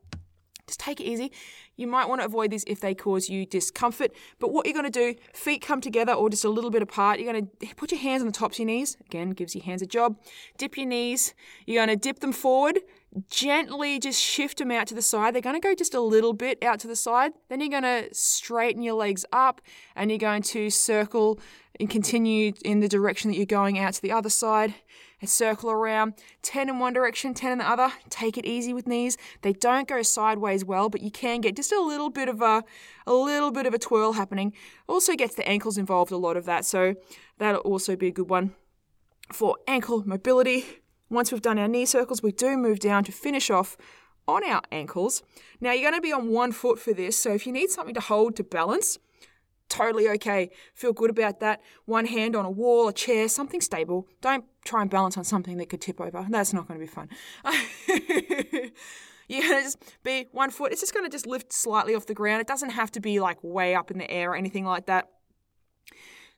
just 0.67 0.79
take 0.79 1.01
it 1.01 1.03
easy. 1.03 1.31
You 1.75 1.87
might 1.87 2.07
want 2.07 2.21
to 2.21 2.25
avoid 2.25 2.51
these 2.51 2.63
if 2.67 2.79
they 2.79 2.93
cause 2.93 3.29
you 3.29 3.45
discomfort. 3.45 4.11
But 4.39 4.51
what 4.51 4.65
you're 4.65 4.73
going 4.73 4.89
to 4.89 5.13
do, 5.13 5.15
feet 5.33 5.61
come 5.61 5.81
together 5.81 6.13
or 6.13 6.29
just 6.29 6.45
a 6.45 6.49
little 6.49 6.69
bit 6.69 6.81
apart. 6.81 7.19
You're 7.19 7.31
going 7.33 7.47
to 7.47 7.75
put 7.75 7.91
your 7.91 7.99
hands 7.99 8.21
on 8.21 8.27
the 8.27 8.33
tops 8.33 8.55
of 8.55 8.59
your 8.59 8.67
knees. 8.67 8.95
Again, 9.05 9.31
gives 9.31 9.55
your 9.55 9.63
hands 9.63 9.81
a 9.81 9.85
job. 9.85 10.17
Dip 10.57 10.77
your 10.77 10.85
knees. 10.85 11.33
You're 11.65 11.85
going 11.85 11.97
to 11.97 12.01
dip 12.01 12.19
them 12.19 12.31
forward. 12.31 12.79
Gently 13.29 13.99
just 13.99 14.21
shift 14.21 14.59
them 14.59 14.71
out 14.71 14.87
to 14.87 14.95
the 14.95 15.01
side. 15.01 15.35
They're 15.35 15.41
going 15.41 15.59
to 15.59 15.67
go 15.67 15.75
just 15.75 15.93
a 15.93 16.01
little 16.01 16.33
bit 16.33 16.63
out 16.63 16.79
to 16.79 16.87
the 16.87 16.95
side. 16.95 17.33
Then 17.49 17.59
you're 17.59 17.69
going 17.69 17.83
to 17.83 18.13
straighten 18.13 18.81
your 18.81 18.95
legs 18.95 19.25
up 19.33 19.61
and 19.95 20.09
you're 20.09 20.17
going 20.17 20.43
to 20.43 20.69
circle 20.69 21.39
and 21.79 21.89
continue 21.89 22.53
in 22.63 22.79
the 22.79 22.87
direction 22.87 23.31
that 23.31 23.37
you're 23.37 23.45
going 23.45 23.79
out 23.79 23.93
to 23.93 24.01
the 24.01 24.11
other 24.11 24.29
side 24.29 24.75
circle 25.27 25.71
around. 25.71 26.13
10 26.41 26.69
in 26.69 26.79
one 26.79 26.93
direction 26.93 27.33
10 27.33 27.51
in 27.53 27.57
the 27.59 27.69
other. 27.69 27.91
Take 28.09 28.37
it 28.37 28.45
easy 28.45 28.73
with 28.73 28.87
knees. 28.87 29.17
They 29.41 29.53
don't 29.53 29.87
go 29.87 30.01
sideways 30.01 30.65
well 30.65 30.89
but 30.89 31.01
you 31.01 31.11
can 31.11 31.41
get 31.41 31.55
just 31.55 31.71
a 31.71 31.81
little 31.81 32.09
bit 32.09 32.29
of 32.29 32.41
a 32.41 32.63
a 33.05 33.13
little 33.13 33.51
bit 33.51 33.65
of 33.65 33.73
a 33.73 33.79
twirl 33.79 34.13
happening. 34.13 34.53
Also 34.87 35.15
gets 35.15 35.35
the 35.35 35.47
ankles 35.47 35.77
involved 35.77 36.11
a 36.11 36.17
lot 36.17 36.37
of 36.37 36.45
that 36.45 36.65
so 36.65 36.95
that'll 37.37 37.61
also 37.61 37.95
be 37.95 38.07
a 38.07 38.11
good 38.11 38.29
one 38.29 38.55
for 39.31 39.57
ankle 39.67 40.07
mobility. 40.07 40.65
Once 41.09 41.31
we've 41.31 41.41
done 41.41 41.59
our 41.59 41.67
knee 41.67 41.85
circles 41.85 42.23
we 42.23 42.31
do 42.31 42.57
move 42.57 42.79
down 42.79 43.03
to 43.03 43.11
finish 43.11 43.49
off 43.49 43.77
on 44.27 44.43
our 44.43 44.61
ankles. 44.71 45.21
Now 45.59 45.71
you're 45.71 45.89
going 45.89 46.01
to 46.01 46.01
be 46.01 46.13
on 46.13 46.29
one 46.29 46.51
foot 46.51 46.79
for 46.79 46.93
this 46.93 47.17
so 47.17 47.33
if 47.33 47.45
you 47.45 47.53
need 47.53 47.69
something 47.69 47.95
to 47.95 48.01
hold 48.01 48.35
to 48.37 48.43
balance 48.43 48.99
totally 49.69 50.07
okay. 50.09 50.49
Feel 50.73 50.93
good 50.93 51.09
about 51.09 51.39
that. 51.39 51.61
One 51.85 52.05
hand 52.05 52.35
on 52.35 52.45
a 52.45 52.51
wall, 52.51 52.87
a 52.87 52.93
chair, 52.93 53.27
something 53.27 53.61
stable. 53.61 54.07
Don't 54.21 54.45
try 54.65 54.81
and 54.81 54.89
balance 54.89 55.17
on 55.17 55.23
something 55.23 55.57
that 55.57 55.69
could 55.69 55.81
tip 55.81 55.99
over. 55.99 56.25
That's 56.29 56.53
not 56.53 56.67
going 56.67 56.79
to 56.79 56.85
be 56.85 56.91
fun. 56.91 57.09
You're 59.27 59.41
going 59.41 59.57
to 59.57 59.63
just 59.63 59.79
be 60.03 60.27
one 60.31 60.51
foot. 60.51 60.71
It's 60.71 60.81
just 60.81 60.93
going 60.93 61.05
to 61.05 61.11
just 61.11 61.25
lift 61.25 61.53
slightly 61.53 61.95
off 61.95 62.05
the 62.05 62.13
ground. 62.13 62.41
It 62.41 62.47
doesn't 62.47 62.71
have 62.71 62.91
to 62.91 62.99
be 62.99 63.19
like 63.19 63.37
way 63.41 63.73
up 63.73 63.89
in 63.89 63.97
the 63.97 64.09
air 64.09 64.31
or 64.31 64.35
anything 64.35 64.65
like 64.65 64.85
that. 64.87 65.09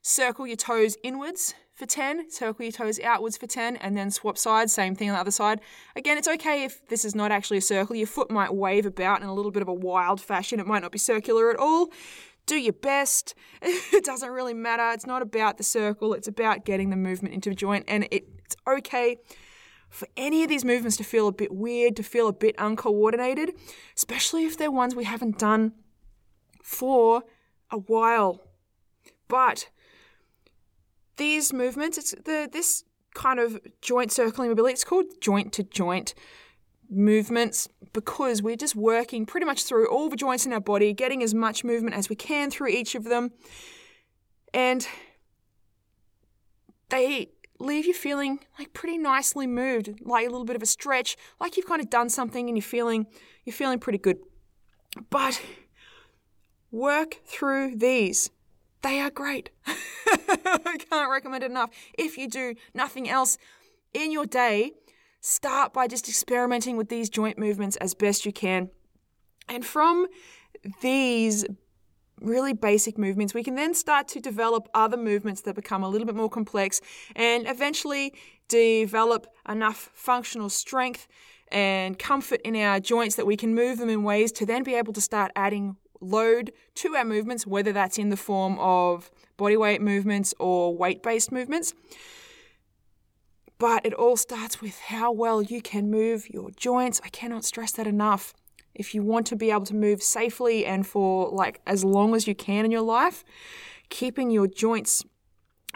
Circle 0.01 0.45
your 0.45 0.55
toes 0.55 0.95
inwards 1.03 1.55
for 1.73 1.87
10, 1.87 2.29
circle 2.29 2.63
your 2.63 2.71
toes 2.71 2.99
outwards 2.99 3.37
for 3.37 3.47
10, 3.47 3.75
and 3.77 3.97
then 3.97 4.11
swap 4.11 4.37
sides, 4.37 4.71
same 4.71 4.95
thing 4.95 5.09
on 5.09 5.15
the 5.15 5.19
other 5.19 5.31
side. 5.31 5.59
Again, 5.95 6.17
it's 6.17 6.27
okay 6.27 6.63
if 6.63 6.87
this 6.87 7.03
is 7.03 7.15
not 7.15 7.31
actually 7.31 7.57
a 7.57 7.61
circle. 7.61 7.95
Your 7.95 8.07
foot 8.07 8.29
might 8.29 8.53
wave 8.53 8.85
about 8.85 9.21
in 9.21 9.27
a 9.27 9.33
little 9.33 9.51
bit 9.51 9.63
of 9.63 9.67
a 9.67 9.73
wild 9.73 10.21
fashion. 10.21 10.59
It 10.59 10.67
might 10.67 10.83
not 10.83 10.91
be 10.91 10.99
circular 10.99 11.49
at 11.49 11.57
all 11.57 11.89
do 12.45 12.55
your 12.55 12.73
best. 12.73 13.35
it 13.61 14.03
doesn't 14.03 14.29
really 14.29 14.53
matter. 14.53 14.91
It's 14.91 15.05
not 15.05 15.21
about 15.21 15.57
the 15.57 15.63
circle, 15.63 16.13
it's 16.13 16.27
about 16.27 16.65
getting 16.65 16.89
the 16.89 16.95
movement 16.95 17.33
into 17.33 17.49
a 17.51 17.55
joint. 17.55 17.85
And 17.87 18.05
it, 18.11 18.27
it's 18.45 18.55
okay 18.67 19.17
for 19.89 20.07
any 20.17 20.43
of 20.43 20.49
these 20.49 20.65
movements 20.65 20.97
to 20.97 21.03
feel 21.03 21.27
a 21.27 21.31
bit 21.31 21.53
weird, 21.53 21.95
to 21.95 22.03
feel 22.03 22.27
a 22.27 22.33
bit 22.33 22.55
uncoordinated, 22.57 23.53
especially 23.95 24.45
if 24.45 24.57
they're 24.57 24.71
ones 24.71 24.95
we 24.95 25.05
haven't 25.05 25.39
done 25.39 25.73
for 26.61 27.23
a 27.71 27.77
while. 27.77 28.41
But 29.27 29.69
these 31.17 31.53
movements, 31.53 31.97
it's 31.97 32.11
the 32.11 32.49
this 32.51 32.83
kind 33.13 33.39
of 33.39 33.59
joint 33.81 34.11
circling 34.11 34.49
mobility, 34.49 34.73
it's 34.73 34.83
called 34.83 35.05
joint 35.21 35.53
to 35.53 35.63
joint 35.63 36.13
movements 36.89 37.67
because 37.95 38.41
we're 38.41 38.57
just 38.57 38.75
working 38.75 39.25
pretty 39.25 39.45
much 39.45 39.63
through 39.63 39.87
all 39.87 40.09
the 40.09 40.17
joints 40.17 40.45
in 40.45 40.51
our 40.51 40.59
body, 40.59 40.91
getting 40.93 41.23
as 41.23 41.33
much 41.33 41.63
movement 41.63 41.95
as 41.95 42.09
we 42.09 42.15
can 42.15 42.51
through 42.51 42.67
each 42.67 42.93
of 42.93 43.05
them. 43.05 43.31
And 44.53 44.85
they 46.89 47.29
leave 47.57 47.85
you 47.85 47.93
feeling 47.93 48.39
like 48.59 48.73
pretty 48.73 48.97
nicely 48.97 49.47
moved, 49.47 50.01
like 50.01 50.27
a 50.27 50.29
little 50.29 50.43
bit 50.43 50.57
of 50.57 50.61
a 50.61 50.65
stretch, 50.65 51.15
like 51.39 51.55
you've 51.55 51.67
kind 51.67 51.81
of 51.81 51.89
done 51.89 52.09
something 52.09 52.49
and 52.49 52.57
you're 52.57 52.61
feeling 52.61 53.07
you're 53.45 53.53
feeling 53.53 53.79
pretty 53.79 53.97
good. 53.97 54.17
But 55.09 55.41
work 56.69 57.21
through 57.25 57.77
these. 57.77 58.29
They 58.81 58.99
are 58.99 59.09
great. 59.09 59.51
I 59.65 60.77
can't 60.89 61.09
recommend 61.09 61.45
it 61.45 61.49
enough. 61.49 61.69
If 61.97 62.17
you 62.17 62.27
do 62.27 62.55
nothing 62.73 63.09
else 63.09 63.37
in 63.93 64.11
your 64.11 64.25
day, 64.25 64.73
Start 65.27 65.73
by 65.73 65.87
just 65.87 66.07
experimenting 66.07 66.77
with 66.77 66.89
these 66.89 67.09
joint 67.09 67.39
movements 67.39 67.77
as 67.77 67.95
best 67.95 68.27
you 68.27 68.31
can. 68.31 68.69
And 69.49 69.65
from 69.65 70.05
these 70.83 71.43
really 72.21 72.53
basic 72.53 72.99
movements, 72.99 73.33
we 73.33 73.41
can 73.41 73.55
then 73.55 73.73
start 73.73 74.07
to 74.09 74.19
develop 74.19 74.69
other 74.75 74.97
movements 74.97 75.41
that 75.41 75.55
become 75.55 75.81
a 75.81 75.89
little 75.89 76.05
bit 76.05 76.13
more 76.13 76.29
complex 76.29 76.79
and 77.15 77.47
eventually 77.47 78.13
develop 78.49 79.25
enough 79.49 79.89
functional 79.95 80.47
strength 80.47 81.07
and 81.47 81.97
comfort 81.97 82.39
in 82.45 82.55
our 82.55 82.79
joints 82.79 83.15
that 83.15 83.25
we 83.25 83.35
can 83.35 83.55
move 83.55 83.79
them 83.79 83.89
in 83.89 84.03
ways 84.03 84.31
to 84.33 84.45
then 84.45 84.61
be 84.61 84.75
able 84.75 84.93
to 84.93 85.01
start 85.01 85.31
adding 85.35 85.75
load 86.01 86.51
to 86.75 86.95
our 86.95 87.03
movements, 87.03 87.47
whether 87.47 87.73
that's 87.73 87.97
in 87.97 88.09
the 88.09 88.17
form 88.17 88.59
of 88.59 89.09
body 89.37 89.57
weight 89.57 89.81
movements 89.81 90.35
or 90.39 90.77
weight 90.77 91.01
based 91.01 91.31
movements. 91.31 91.73
But 93.57 93.85
it 93.85 93.93
all 93.93 94.17
starts 94.17 94.61
with 94.61 94.79
how 94.79 95.11
well 95.11 95.41
you 95.41 95.61
can 95.61 95.89
move 95.89 96.29
your 96.29 96.51
joints. 96.51 97.01
I 97.03 97.09
cannot 97.09 97.45
stress 97.45 97.71
that 97.73 97.87
enough. 97.87 98.33
If 98.73 98.93
you 98.93 99.03
want 99.03 99.25
to 99.27 99.35
be 99.35 99.51
able 99.51 99.65
to 99.65 99.75
move 99.75 100.03
safely 100.03 100.65
and 100.65 100.85
for 100.85 101.29
like 101.29 101.61
as 101.65 101.85
long 101.85 102.13
as 102.13 102.27
you 102.27 102.35
can 102.35 102.65
in 102.65 102.71
your 102.71 102.81
life, 102.81 103.23
keeping 103.89 104.29
your 104.29 104.47
joints 104.47 105.05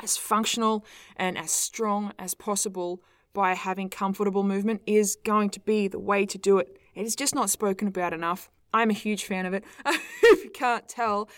as 0.03 0.17
functional 0.17 0.85
and 1.15 1.37
as 1.37 1.51
strong 1.51 2.11
as 2.19 2.33
possible 2.33 3.01
by 3.33 3.53
having 3.53 3.89
comfortable 3.89 4.43
movement 4.43 4.81
is 4.85 5.17
going 5.23 5.49
to 5.51 5.59
be 5.61 5.87
the 5.87 5.99
way 5.99 6.25
to 6.25 6.37
do 6.37 6.57
it. 6.57 6.77
It 6.95 7.05
is 7.05 7.15
just 7.15 7.35
not 7.35 7.49
spoken 7.49 7.87
about 7.87 8.13
enough. 8.13 8.49
I'm 8.73 8.89
a 8.89 8.93
huge 8.93 9.25
fan 9.25 9.45
of 9.45 9.53
it. 9.53 9.63
if 9.85 10.43
you 10.43 10.49
can't 10.51 10.87
tell. 10.87 11.29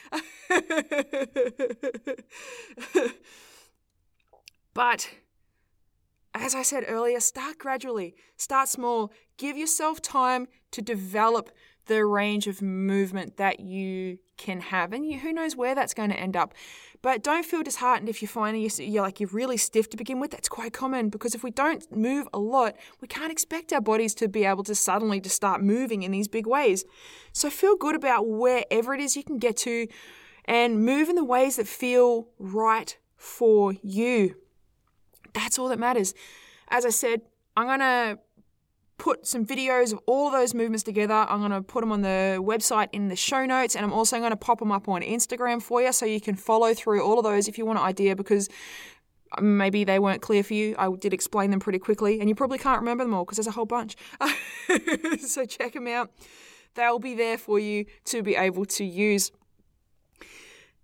but 4.73 5.09
as 6.33 6.55
I 6.55 6.63
said 6.63 6.85
earlier, 6.87 7.19
start 7.19 7.57
gradually, 7.57 8.15
start 8.37 8.69
small, 8.69 9.11
give 9.37 9.57
yourself 9.57 10.01
time 10.01 10.47
to 10.71 10.81
develop 10.81 11.51
the 11.87 12.05
range 12.05 12.47
of 12.47 12.61
movement 12.61 13.37
that 13.37 13.59
you 13.59 14.19
can 14.37 14.61
have. 14.61 14.93
And 14.93 15.05
you, 15.05 15.19
who 15.19 15.33
knows 15.33 15.55
where 15.55 15.75
that's 15.75 15.93
going 15.93 16.09
to 16.09 16.19
end 16.19 16.35
up. 16.37 16.53
But 17.01 17.23
don't 17.23 17.45
feel 17.45 17.63
disheartened 17.63 18.09
if 18.09 18.21
you 18.21 18.27
find 18.27 18.59
you're, 18.61 18.87
you're 18.87 19.01
like 19.01 19.19
you're 19.19 19.29
really 19.33 19.57
stiff 19.57 19.89
to 19.89 19.97
begin 19.97 20.19
with. 20.19 20.31
That's 20.31 20.47
quite 20.47 20.71
common 20.71 21.09
because 21.09 21.33
if 21.33 21.43
we 21.43 21.51
don't 21.51 21.83
move 21.91 22.27
a 22.33 22.39
lot, 22.39 22.75
we 23.01 23.07
can't 23.07 23.31
expect 23.31 23.73
our 23.73 23.81
bodies 23.81 24.13
to 24.15 24.27
be 24.27 24.45
able 24.45 24.63
to 24.65 24.75
suddenly 24.75 25.19
just 25.19 25.35
start 25.35 25.63
moving 25.63 26.03
in 26.03 26.11
these 26.11 26.27
big 26.27 26.45
ways. 26.45 26.85
So 27.33 27.49
feel 27.49 27.75
good 27.75 27.95
about 27.95 28.27
wherever 28.27 28.93
it 28.93 29.01
is 29.01 29.15
you 29.15 29.23
can 29.23 29.39
get 29.39 29.57
to 29.57 29.87
and 30.45 30.85
move 30.85 31.09
in 31.09 31.15
the 31.15 31.25
ways 31.25 31.55
that 31.55 31.67
feel 31.67 32.27
right 32.37 32.97
for 33.17 33.73
you. 33.81 34.35
That's 35.33 35.57
all 35.59 35.69
that 35.69 35.79
matters. 35.79 36.13
As 36.69 36.85
I 36.85 36.89
said, 36.89 37.21
I'm 37.57 37.67
going 37.67 37.79
to 37.79 38.19
put 38.97 39.25
some 39.25 39.43
videos 39.43 39.91
of 39.91 39.99
all 40.05 40.27
of 40.27 40.33
those 40.33 40.53
movements 40.53 40.83
together. 40.83 41.25
I'm 41.27 41.39
going 41.39 41.51
to 41.51 41.63
put 41.63 41.81
them 41.81 41.91
on 41.91 42.01
the 42.01 42.37
website 42.39 42.89
in 42.93 43.07
the 43.07 43.15
show 43.15 43.45
notes, 43.45 43.75
and 43.75 43.83
I'm 43.83 43.91
also 43.91 44.19
going 44.19 44.29
to 44.29 44.37
pop 44.37 44.59
them 44.59 44.71
up 44.71 44.87
on 44.87 45.01
Instagram 45.01 45.61
for 45.61 45.81
you 45.81 45.91
so 45.91 46.05
you 46.05 46.21
can 46.21 46.35
follow 46.35 46.73
through 46.75 47.03
all 47.03 47.17
of 47.17 47.23
those 47.23 47.47
if 47.47 47.57
you 47.57 47.65
want 47.65 47.79
an 47.79 47.85
idea 47.85 48.15
because 48.15 48.47
um, 49.37 49.57
maybe 49.57 49.83
they 49.83 49.97
weren't 49.97 50.21
clear 50.21 50.43
for 50.43 50.53
you. 50.53 50.75
I 50.77 50.87
did 50.91 51.13
explain 51.13 51.49
them 51.49 51.59
pretty 51.59 51.79
quickly, 51.79 52.19
and 52.19 52.29
you 52.29 52.35
probably 52.35 52.59
can't 52.59 52.79
remember 52.79 53.03
them 53.03 53.15
all 53.15 53.25
because 53.25 53.37
there's 53.37 53.47
a 53.47 53.51
whole 53.51 53.65
bunch. 53.65 53.95
so 55.19 55.45
check 55.45 55.73
them 55.73 55.87
out. 55.87 56.11
They'll 56.75 56.99
be 56.99 57.15
there 57.15 57.39
for 57.39 57.57
you 57.57 57.85
to 58.05 58.21
be 58.21 58.35
able 58.35 58.65
to 58.65 58.85
use. 58.85 59.31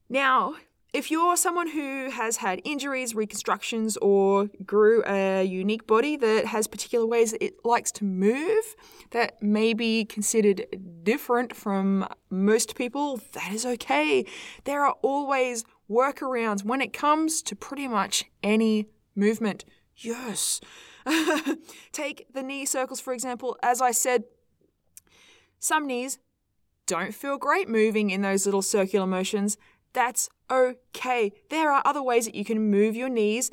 Now, 0.09 0.55
if 0.97 1.11
you're 1.11 1.37
someone 1.37 1.67
who 1.67 2.09
has 2.09 2.37
had 2.37 2.59
injuries, 2.63 3.13
reconstructions, 3.13 3.97
or 3.97 4.49
grew 4.65 5.03
a 5.05 5.43
unique 5.43 5.85
body 5.85 6.17
that 6.17 6.45
has 6.47 6.65
particular 6.65 7.05
ways 7.05 7.31
that 7.31 7.43
it 7.43 7.63
likes 7.63 7.91
to 7.91 8.03
move 8.03 8.75
that 9.11 9.41
may 9.41 9.75
be 9.75 10.05
considered 10.05 10.65
different 11.03 11.55
from 11.55 12.07
most 12.31 12.75
people, 12.75 13.21
that 13.33 13.51
is 13.53 13.63
okay. 13.63 14.25
There 14.63 14.83
are 14.83 14.95
always 15.03 15.65
workarounds 15.87 16.65
when 16.65 16.81
it 16.81 16.93
comes 16.93 17.43
to 17.43 17.55
pretty 17.55 17.87
much 17.87 18.25
any 18.41 18.87
movement. 19.15 19.65
Yes. 19.95 20.59
Take 21.91 22.25
the 22.33 22.41
knee 22.41 22.65
circles, 22.65 22.99
for 22.99 23.13
example. 23.13 23.55
As 23.61 23.81
I 23.81 23.91
said, 23.91 24.23
some 25.59 25.85
knees 25.85 26.17
don't 26.87 27.13
feel 27.13 27.37
great 27.37 27.69
moving 27.69 28.09
in 28.09 28.23
those 28.23 28.45
little 28.45 28.63
circular 28.63 29.05
motions. 29.05 29.57
That's 29.93 30.29
okay. 30.49 31.31
There 31.49 31.71
are 31.71 31.81
other 31.85 32.03
ways 32.03 32.25
that 32.25 32.35
you 32.35 32.45
can 32.45 32.69
move 32.69 32.95
your 32.95 33.09
knees, 33.09 33.51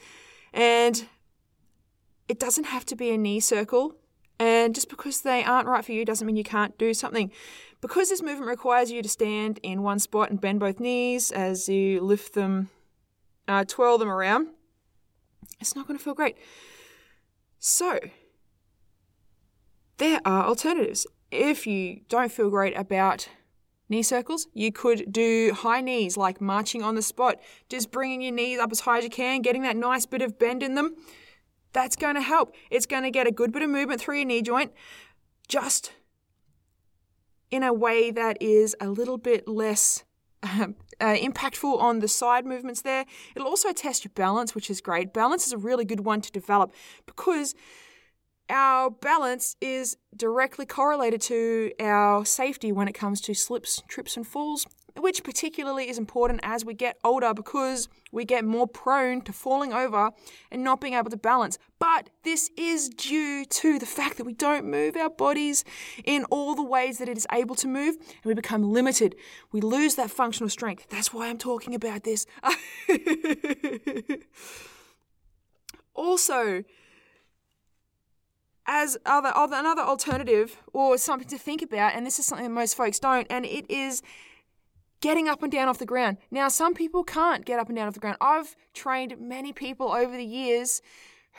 and 0.52 1.06
it 2.28 2.38
doesn't 2.38 2.64
have 2.64 2.84
to 2.86 2.96
be 2.96 3.10
a 3.10 3.18
knee 3.18 3.40
circle. 3.40 3.96
And 4.38 4.74
just 4.74 4.88
because 4.88 5.20
they 5.20 5.44
aren't 5.44 5.68
right 5.68 5.84
for 5.84 5.92
you 5.92 6.04
doesn't 6.04 6.26
mean 6.26 6.36
you 6.36 6.44
can't 6.44 6.76
do 6.76 6.92
something. 6.92 7.30
Because 7.80 8.08
this 8.08 8.22
movement 8.22 8.48
requires 8.48 8.90
you 8.90 9.02
to 9.02 9.08
stand 9.08 9.60
in 9.62 9.82
one 9.82 9.98
spot 9.98 10.30
and 10.30 10.40
bend 10.40 10.60
both 10.60 10.80
knees 10.80 11.30
as 11.30 11.68
you 11.68 12.00
lift 12.00 12.34
them, 12.34 12.70
uh, 13.46 13.64
twirl 13.64 13.98
them 13.98 14.08
around, 14.08 14.48
it's 15.60 15.76
not 15.76 15.86
going 15.86 15.98
to 15.98 16.04
feel 16.04 16.14
great. 16.14 16.36
So, 17.58 18.00
there 19.98 20.20
are 20.24 20.44
alternatives. 20.46 21.06
If 21.30 21.66
you 21.66 22.00
don't 22.08 22.32
feel 22.32 22.50
great 22.50 22.76
about 22.76 23.28
knee 23.88 24.02
circles. 24.02 24.48
You 24.54 24.72
could 24.72 25.12
do 25.12 25.52
high 25.54 25.80
knees, 25.80 26.16
like 26.16 26.40
marching 26.40 26.82
on 26.82 26.94
the 26.94 27.02
spot, 27.02 27.40
just 27.68 27.90
bringing 27.90 28.22
your 28.22 28.32
knees 28.32 28.58
up 28.58 28.72
as 28.72 28.80
high 28.80 28.98
as 28.98 29.04
you 29.04 29.10
can, 29.10 29.42
getting 29.42 29.62
that 29.62 29.76
nice 29.76 30.06
bit 30.06 30.22
of 30.22 30.38
bend 30.38 30.62
in 30.62 30.74
them. 30.74 30.94
That's 31.72 31.96
going 31.96 32.14
to 32.14 32.20
help. 32.20 32.54
It's 32.70 32.86
going 32.86 33.02
to 33.02 33.10
get 33.10 33.26
a 33.26 33.32
good 33.32 33.52
bit 33.52 33.62
of 33.62 33.70
movement 33.70 34.00
through 34.00 34.16
your 34.16 34.26
knee 34.26 34.42
joint, 34.42 34.72
just 35.48 35.92
in 37.50 37.62
a 37.62 37.72
way 37.72 38.10
that 38.10 38.36
is 38.40 38.74
a 38.80 38.88
little 38.88 39.18
bit 39.18 39.46
less 39.46 40.04
uh, 40.42 40.66
impactful 41.00 41.78
on 41.80 42.00
the 42.00 42.08
side 42.08 42.44
movements 42.44 42.82
there. 42.82 43.04
It'll 43.34 43.48
also 43.48 43.72
test 43.72 44.04
your 44.04 44.12
balance, 44.14 44.54
which 44.54 44.70
is 44.70 44.80
great. 44.80 45.12
Balance 45.12 45.46
is 45.46 45.52
a 45.52 45.58
really 45.58 45.84
good 45.84 46.00
one 46.00 46.20
to 46.20 46.30
develop 46.30 46.74
because 47.06 47.54
our 48.50 48.90
balance 48.90 49.56
is 49.60 49.96
directly 50.16 50.66
correlated 50.66 51.20
to 51.22 51.72
our 51.80 52.24
safety 52.24 52.72
when 52.72 52.88
it 52.88 52.92
comes 52.92 53.20
to 53.22 53.34
slips, 53.34 53.82
trips, 53.88 54.16
and 54.16 54.26
falls, 54.26 54.66
which 54.96 55.24
particularly 55.24 55.88
is 55.88 55.98
important 55.98 56.40
as 56.42 56.64
we 56.64 56.74
get 56.74 56.98
older 57.02 57.32
because 57.34 57.88
we 58.12 58.24
get 58.24 58.44
more 58.44 58.68
prone 58.68 59.22
to 59.22 59.32
falling 59.32 59.72
over 59.72 60.10
and 60.52 60.62
not 60.62 60.80
being 60.80 60.94
able 60.94 61.10
to 61.10 61.16
balance. 61.16 61.58
But 61.78 62.10
this 62.22 62.50
is 62.56 62.88
due 62.90 63.44
to 63.44 63.78
the 63.78 63.86
fact 63.86 64.18
that 64.18 64.24
we 64.24 64.34
don't 64.34 64.66
move 64.66 64.96
our 64.96 65.10
bodies 65.10 65.64
in 66.04 66.24
all 66.26 66.54
the 66.54 66.62
ways 66.62 66.98
that 66.98 67.08
it 67.08 67.16
is 67.16 67.26
able 67.32 67.54
to 67.56 67.66
move 67.66 67.96
and 67.96 68.24
we 68.24 68.34
become 68.34 68.62
limited. 68.62 69.16
We 69.52 69.60
lose 69.60 69.96
that 69.96 70.10
functional 70.10 70.50
strength. 70.50 70.86
That's 70.90 71.12
why 71.12 71.28
I'm 71.28 71.38
talking 71.38 71.74
about 71.74 72.04
this. 72.04 72.26
also, 75.94 76.62
as 78.66 78.96
other, 79.04 79.32
other 79.34 79.56
another 79.56 79.82
alternative 79.82 80.58
or 80.72 80.96
something 80.98 81.28
to 81.28 81.38
think 81.38 81.62
about, 81.62 81.94
and 81.94 82.06
this 82.06 82.18
is 82.18 82.26
something 82.26 82.46
that 82.46 82.52
most 82.52 82.76
folks 82.76 82.98
don't, 82.98 83.26
and 83.30 83.44
it 83.44 83.70
is 83.70 84.02
getting 85.00 85.28
up 85.28 85.42
and 85.42 85.52
down 85.52 85.68
off 85.68 85.78
the 85.78 85.86
ground. 85.86 86.16
Now, 86.30 86.48
some 86.48 86.74
people 86.74 87.04
can't 87.04 87.44
get 87.44 87.58
up 87.58 87.68
and 87.68 87.76
down 87.76 87.88
off 87.88 87.94
the 87.94 88.00
ground. 88.00 88.16
I've 88.20 88.56
trained 88.72 89.16
many 89.20 89.52
people 89.52 89.92
over 89.92 90.16
the 90.16 90.24
years 90.24 90.80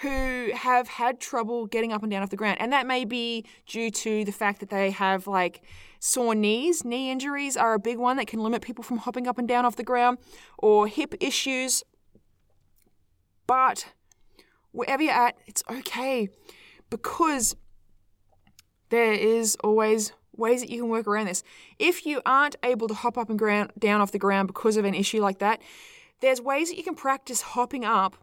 who 0.02 0.52
have 0.54 0.88
had 0.88 1.20
trouble 1.20 1.66
getting 1.66 1.94
up 1.94 2.04
and 2.04 2.12
down 2.12 2.22
off 2.22 2.30
the 2.30 2.36
ground, 2.36 2.58
and 2.60 2.72
that 2.74 2.86
may 2.86 3.06
be 3.06 3.46
due 3.66 3.90
to 3.90 4.24
the 4.24 4.32
fact 4.32 4.60
that 4.60 4.70
they 4.70 4.92
have 4.92 5.26
like 5.26 5.64
sore 6.00 6.36
knees. 6.36 6.86
Knee 6.86 7.10
injuries 7.10 7.58
are 7.58 7.74
a 7.74 7.80
big 7.80 7.98
one 7.98 8.18
that 8.18 8.28
can 8.28 8.42
limit 8.42 8.62
people 8.62 8.84
from 8.84 8.98
hopping 8.98 9.28
up 9.28 9.38
and 9.40 9.48
down 9.48 9.66
off 9.66 9.78
the 9.78 9.84
ground, 9.84 10.20
or 10.60 10.88
hip 10.88 11.16
issues. 11.20 11.84
But 13.48 13.94
wherever 14.72 15.02
you're 15.02 15.14
at, 15.14 15.38
it's 15.48 15.64
okay 15.70 16.30
because 16.96 17.58
there 18.88 19.12
is 19.12 19.58
always 19.66 20.14
ways 20.38 20.62
that 20.62 20.70
you 20.70 20.80
can 20.80 20.90
work 20.90 21.08
around 21.08 21.26
this. 21.26 21.44
If 21.78 22.06
you 22.06 22.22
aren't 22.26 22.56
able 22.64 22.88
to 22.88 22.94
hop 22.94 23.18
up 23.18 23.30
and 23.30 23.38
ground, 23.38 23.74
down 23.78 24.00
off 24.00 24.14
the 24.14 24.18
ground 24.18 24.48
because 24.48 24.78
of 24.78 24.86
an 24.86 24.94
issue 24.94 25.20
like 25.20 25.40
that, 25.40 25.62
there's 26.22 26.40
ways 26.40 26.70
that 26.70 26.78
you 26.78 26.84
can 26.84 26.96
practice 26.96 27.42
hopping 27.42 27.84
up 27.84 28.16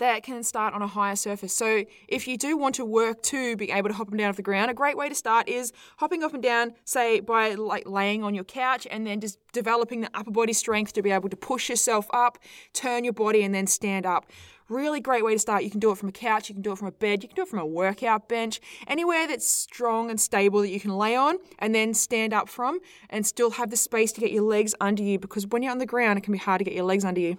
that 0.00 0.22
can 0.22 0.42
start 0.42 0.74
on 0.74 0.82
a 0.82 0.86
higher 0.86 1.14
surface. 1.14 1.54
So 1.54 1.84
if 2.08 2.26
you 2.26 2.36
do 2.36 2.56
want 2.56 2.74
to 2.76 2.84
work 2.84 3.22
to 3.24 3.56
be 3.56 3.70
able 3.70 3.88
to 3.90 3.94
hop 3.94 4.08
them 4.08 4.16
down 4.16 4.30
off 4.30 4.36
the 4.36 4.42
ground, 4.42 4.70
a 4.70 4.74
great 4.74 4.96
way 4.96 5.08
to 5.08 5.14
start 5.14 5.48
is 5.48 5.72
hopping 5.98 6.24
up 6.24 6.34
and 6.34 6.42
down, 6.42 6.72
say 6.84 7.20
by 7.20 7.54
like 7.54 7.86
laying 7.86 8.24
on 8.24 8.34
your 8.34 8.44
couch 8.44 8.86
and 8.90 9.06
then 9.06 9.20
just 9.20 9.38
developing 9.52 10.00
the 10.00 10.10
upper 10.14 10.30
body 10.30 10.52
strength 10.52 10.92
to 10.94 11.02
be 11.02 11.10
able 11.10 11.28
to 11.28 11.36
push 11.36 11.68
yourself 11.68 12.06
up, 12.12 12.38
turn 12.72 13.04
your 13.04 13.12
body 13.12 13.42
and 13.42 13.54
then 13.54 13.66
stand 13.66 14.06
up. 14.06 14.30
Really 14.70 15.00
great 15.00 15.24
way 15.24 15.32
to 15.34 15.38
start. 15.38 15.64
You 15.64 15.70
can 15.70 15.80
do 15.80 15.90
it 15.90 15.98
from 15.98 16.08
a 16.08 16.12
couch, 16.12 16.48
you 16.48 16.54
can 16.54 16.62
do 16.62 16.72
it 16.72 16.78
from 16.78 16.88
a 16.88 16.92
bed, 16.92 17.22
you 17.22 17.28
can 17.28 17.36
do 17.36 17.42
it 17.42 17.48
from 17.48 17.58
a 17.58 17.66
workout 17.66 18.28
bench, 18.28 18.60
anywhere 18.86 19.26
that's 19.26 19.46
strong 19.46 20.10
and 20.10 20.20
stable 20.20 20.60
that 20.60 20.70
you 20.70 20.80
can 20.80 20.96
lay 20.96 21.14
on 21.14 21.38
and 21.58 21.74
then 21.74 21.92
stand 21.92 22.32
up 22.32 22.48
from 22.48 22.78
and 23.10 23.26
still 23.26 23.50
have 23.50 23.70
the 23.70 23.76
space 23.76 24.12
to 24.12 24.20
get 24.20 24.30
your 24.30 24.44
legs 24.44 24.74
under 24.80 25.02
you 25.02 25.18
because 25.18 25.46
when 25.48 25.62
you're 25.62 25.72
on 25.72 25.78
the 25.78 25.86
ground, 25.86 26.18
it 26.18 26.22
can 26.22 26.32
be 26.32 26.38
hard 26.38 26.60
to 26.60 26.64
get 26.64 26.72
your 26.72 26.84
legs 26.84 27.04
under 27.04 27.20
you. 27.20 27.36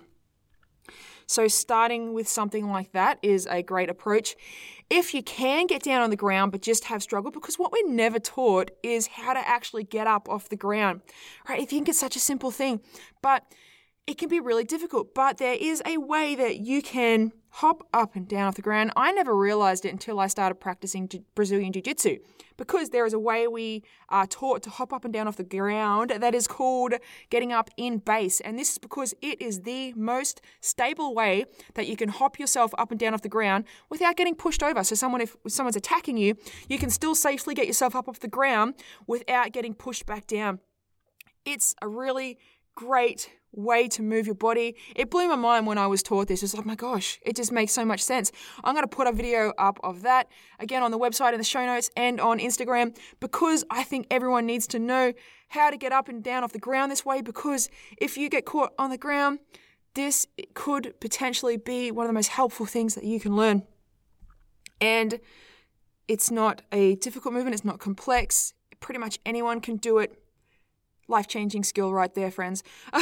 So, 1.31 1.47
starting 1.47 2.11
with 2.13 2.27
something 2.27 2.69
like 2.69 2.91
that 2.91 3.17
is 3.21 3.47
a 3.49 3.63
great 3.63 3.89
approach. 3.89 4.35
If 4.89 5.13
you 5.13 5.23
can 5.23 5.65
get 5.65 5.81
down 5.81 6.01
on 6.01 6.09
the 6.09 6.17
ground 6.17 6.51
but 6.51 6.61
just 6.61 6.83
have 6.83 7.01
struggle, 7.01 7.31
because 7.31 7.57
what 7.57 7.71
we're 7.71 7.87
never 7.87 8.19
taught 8.19 8.69
is 8.83 9.07
how 9.07 9.31
to 9.31 9.39
actually 9.47 9.85
get 9.85 10.07
up 10.07 10.27
off 10.27 10.49
the 10.49 10.57
ground, 10.57 10.99
right? 11.47 11.61
If 11.61 11.71
you 11.71 11.77
think 11.77 11.87
it's 11.87 11.97
such 11.97 12.17
a 12.17 12.19
simple 12.19 12.51
thing, 12.51 12.81
but 13.21 13.45
it 14.07 14.17
can 14.17 14.29
be 14.29 14.39
really 14.39 14.63
difficult, 14.63 15.13
but 15.13 15.37
there 15.37 15.57
is 15.59 15.81
a 15.85 15.97
way 15.97 16.35
that 16.35 16.59
you 16.59 16.81
can 16.81 17.31
hop 17.55 17.85
up 17.93 18.15
and 18.15 18.27
down 18.27 18.47
off 18.47 18.55
the 18.55 18.61
ground. 18.61 18.91
I 18.95 19.11
never 19.11 19.35
realized 19.35 19.85
it 19.85 19.91
until 19.91 20.19
I 20.19 20.27
started 20.27 20.55
practicing 20.55 21.09
Brazilian 21.35 21.73
Jiu 21.73 21.81
Jitsu 21.81 22.17
because 22.57 22.89
there 22.89 23.05
is 23.05 23.13
a 23.13 23.19
way 23.19 23.47
we 23.47 23.83
are 24.09 24.25
taught 24.25 24.63
to 24.63 24.69
hop 24.69 24.93
up 24.93 25.03
and 25.03 25.13
down 25.13 25.27
off 25.27 25.35
the 25.35 25.43
ground 25.43 26.13
that 26.17 26.33
is 26.33 26.47
called 26.47 26.93
getting 27.29 27.51
up 27.51 27.69
in 27.77 27.97
base. 27.97 28.39
And 28.39 28.57
this 28.57 28.71
is 28.71 28.77
because 28.77 29.13
it 29.21 29.41
is 29.41 29.61
the 29.61 29.93
most 29.93 30.41
stable 30.61 31.13
way 31.13 31.45
that 31.75 31.87
you 31.87 31.97
can 31.97 32.09
hop 32.09 32.39
yourself 32.39 32.73
up 32.77 32.89
and 32.89 32.99
down 32.99 33.13
off 33.13 33.21
the 33.21 33.29
ground 33.29 33.65
without 33.89 34.15
getting 34.15 34.35
pushed 34.35 34.63
over. 34.63 34.83
So, 34.83 34.95
someone, 34.95 35.21
if 35.21 35.35
someone's 35.47 35.75
attacking 35.75 36.17
you, 36.17 36.35
you 36.69 36.79
can 36.79 36.89
still 36.89 37.15
safely 37.15 37.53
get 37.53 37.67
yourself 37.67 37.95
up 37.95 38.07
off 38.07 38.19
the 38.19 38.27
ground 38.27 38.75
without 39.07 39.51
getting 39.51 39.73
pushed 39.73 40.05
back 40.05 40.25
down. 40.25 40.59
It's 41.45 41.75
a 41.81 41.87
really 41.87 42.37
great 42.75 43.29
way 43.53 43.87
to 43.89 44.01
move 44.01 44.25
your 44.25 44.35
body. 44.35 44.75
It 44.95 45.09
blew 45.09 45.27
my 45.27 45.35
mind 45.35 45.67
when 45.67 45.77
I 45.77 45.87
was 45.87 46.01
taught 46.01 46.27
this. 46.27 46.43
It's 46.43 46.53
like, 46.53 46.65
my 46.65 46.75
gosh, 46.75 47.19
it 47.21 47.35
just 47.35 47.51
makes 47.51 47.71
so 47.71 47.83
much 47.85 48.01
sense. 48.01 48.31
I'm 48.63 48.73
going 48.73 48.87
to 48.87 48.95
put 48.95 49.07
a 49.07 49.11
video 49.11 49.53
up 49.57 49.79
of 49.83 50.03
that 50.03 50.27
again 50.59 50.83
on 50.83 50.91
the 50.91 50.99
website 50.99 51.33
in 51.33 51.37
the 51.37 51.43
show 51.43 51.65
notes 51.65 51.89
and 51.95 52.19
on 52.19 52.39
Instagram 52.39 52.97
because 53.19 53.63
I 53.69 53.83
think 53.83 54.07
everyone 54.09 54.45
needs 54.45 54.67
to 54.67 54.79
know 54.79 55.13
how 55.49 55.69
to 55.69 55.77
get 55.77 55.91
up 55.91 56.07
and 56.07 56.23
down 56.23 56.43
off 56.43 56.53
the 56.53 56.59
ground 56.59 56.91
this 56.91 57.05
way 57.05 57.21
because 57.21 57.69
if 57.97 58.17
you 58.17 58.29
get 58.29 58.45
caught 58.45 58.71
on 58.79 58.89
the 58.89 58.97
ground, 58.97 59.39
this 59.93 60.25
could 60.53 60.93
potentially 61.01 61.57
be 61.57 61.91
one 61.91 62.05
of 62.05 62.09
the 62.09 62.13
most 62.13 62.29
helpful 62.29 62.65
things 62.65 62.95
that 62.95 63.03
you 63.03 63.19
can 63.19 63.35
learn. 63.35 63.63
And 64.79 65.19
it's 66.07 66.31
not 66.31 66.61
a 66.71 66.95
difficult 66.95 67.33
movement, 67.33 67.53
it's 67.53 67.65
not 67.65 67.79
complex. 67.79 68.53
Pretty 68.79 68.99
much 68.99 69.19
anyone 69.25 69.61
can 69.61 69.75
do 69.75 69.99
it 69.99 70.20
life 71.11 71.27
changing 71.27 71.63
skill 71.63 71.93
right 71.93 72.13
there, 72.13 72.31
friends. 72.31 72.63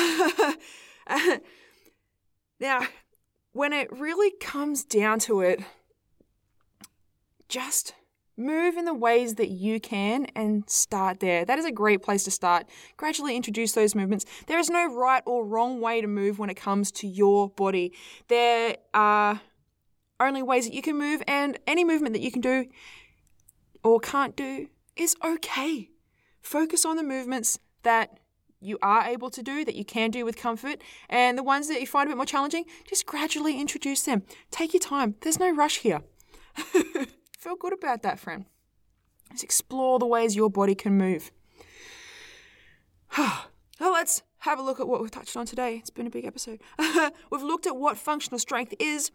now, 2.60 2.82
when 3.54 3.72
it 3.72 3.92
really 3.92 4.32
comes 4.40 4.84
down 4.84 5.20
to 5.20 5.42
it, 5.42 5.62
just 7.48 7.94
move 8.40 8.78
in 8.78 8.86
the 8.86 8.94
ways 8.94 9.36
that 9.36 9.50
you 9.50 9.80
can 9.80 10.26
and 10.36 10.68
start 10.70 11.20
there. 11.20 11.44
That 11.44 11.60
is 11.60 11.66
a 11.66 11.72
great 11.72 12.02
place 12.02 12.24
to 12.24 12.32
start. 12.32 12.68
Gradually 12.96 13.36
introduce 13.36 13.74
those 13.74 13.94
movements. 13.94 14.26
There 14.48 14.60
is 14.60 14.70
no 14.70 14.94
right 14.94 15.22
or 15.26 15.46
wrong 15.46 15.82
way 15.82 16.02
to 16.02 16.08
move 16.08 16.40
when 16.40 16.50
it 16.50 16.56
comes 16.56 16.92
to 16.94 17.08
your 17.08 17.50
body. 17.50 17.94
There 18.30 18.78
are 18.94 19.42
only 20.20 20.42
ways 20.42 20.66
that 20.66 20.74
you 20.74 20.82
can 20.82 20.98
move, 20.98 21.22
and 21.28 21.60
any 21.68 21.84
movement 21.84 22.14
that 22.14 22.22
you 22.22 22.32
can 22.32 22.42
do 22.42 22.66
or 23.84 24.00
can't 24.00 24.36
do 24.36 24.68
is 24.96 25.16
okay. 25.24 25.90
Focus 26.42 26.86
on 26.86 26.98
the 26.98 27.04
movements 27.04 27.60
that 27.84 28.20
you 28.62 28.78
are 28.82 29.04
able 29.04 29.30
to 29.30 29.42
do, 29.42 29.64
that 29.64 29.76
you 29.76 29.86
can 29.86 30.12
do 30.12 30.26
with 30.26 30.36
comfort, 30.38 30.82
and 31.10 31.38
the 31.38 31.44
ones 31.44 31.68
that 31.70 31.80
you 31.80 31.88
find 31.88 32.08
a 32.08 32.12
bit 32.12 32.18
more 32.18 32.26
challenging, 32.26 32.66
just 32.88 33.06
gradually 33.06 33.60
introduce 33.60 34.04
them. 34.04 34.24
Take 34.52 34.74
your 34.74 34.82
time. 34.82 35.16
There's 35.22 35.40
no 35.40 35.54
rush 35.54 35.78
here. 35.80 36.02
Feel 37.38 37.56
good 37.56 37.74
about 37.74 38.04
that, 38.04 38.20
friend. 38.20 38.46
Just 39.32 39.44
explore 39.44 40.00
the 40.00 40.06
ways 40.06 40.36
your 40.36 40.50
body 40.50 40.76
can 40.76 40.98
move. 40.98 41.32
well, 43.18 43.48
let's 43.80 44.24
have 44.40 44.60
a 44.60 44.62
look 44.62 44.80
at 44.80 44.88
what 44.88 45.02
we've 45.02 45.12
touched 45.12 45.38
on 45.38 45.46
today. 45.46 45.78
It's 45.78 45.90
been 45.90 46.08
a 46.08 46.12
big 46.12 46.26
episode. 46.26 46.60
we've 47.32 47.44
looked 47.44 47.68
at 47.68 47.76
what 47.76 47.98
functional 47.98 48.40
strength 48.40 48.74
is, 48.80 49.12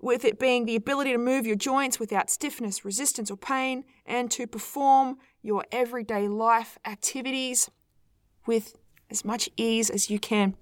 with 0.00 0.24
it 0.24 0.38
being 0.38 0.64
the 0.64 0.76
ability 0.76 1.10
to 1.10 1.18
move 1.18 1.44
your 1.44 1.56
joints 1.56 1.98
without 1.98 2.30
stiffness, 2.30 2.84
resistance, 2.84 3.30
or 3.30 3.36
pain, 3.36 3.84
and 4.06 4.30
to 4.30 4.46
perform 4.46 5.18
your 5.42 5.64
everyday 5.72 6.28
life 6.28 6.78
activities 6.86 7.68
with 8.48 8.76
as 9.10 9.24
much 9.24 9.48
ease 9.56 9.90
as 9.90 10.10
you 10.10 10.18
can. 10.18 10.56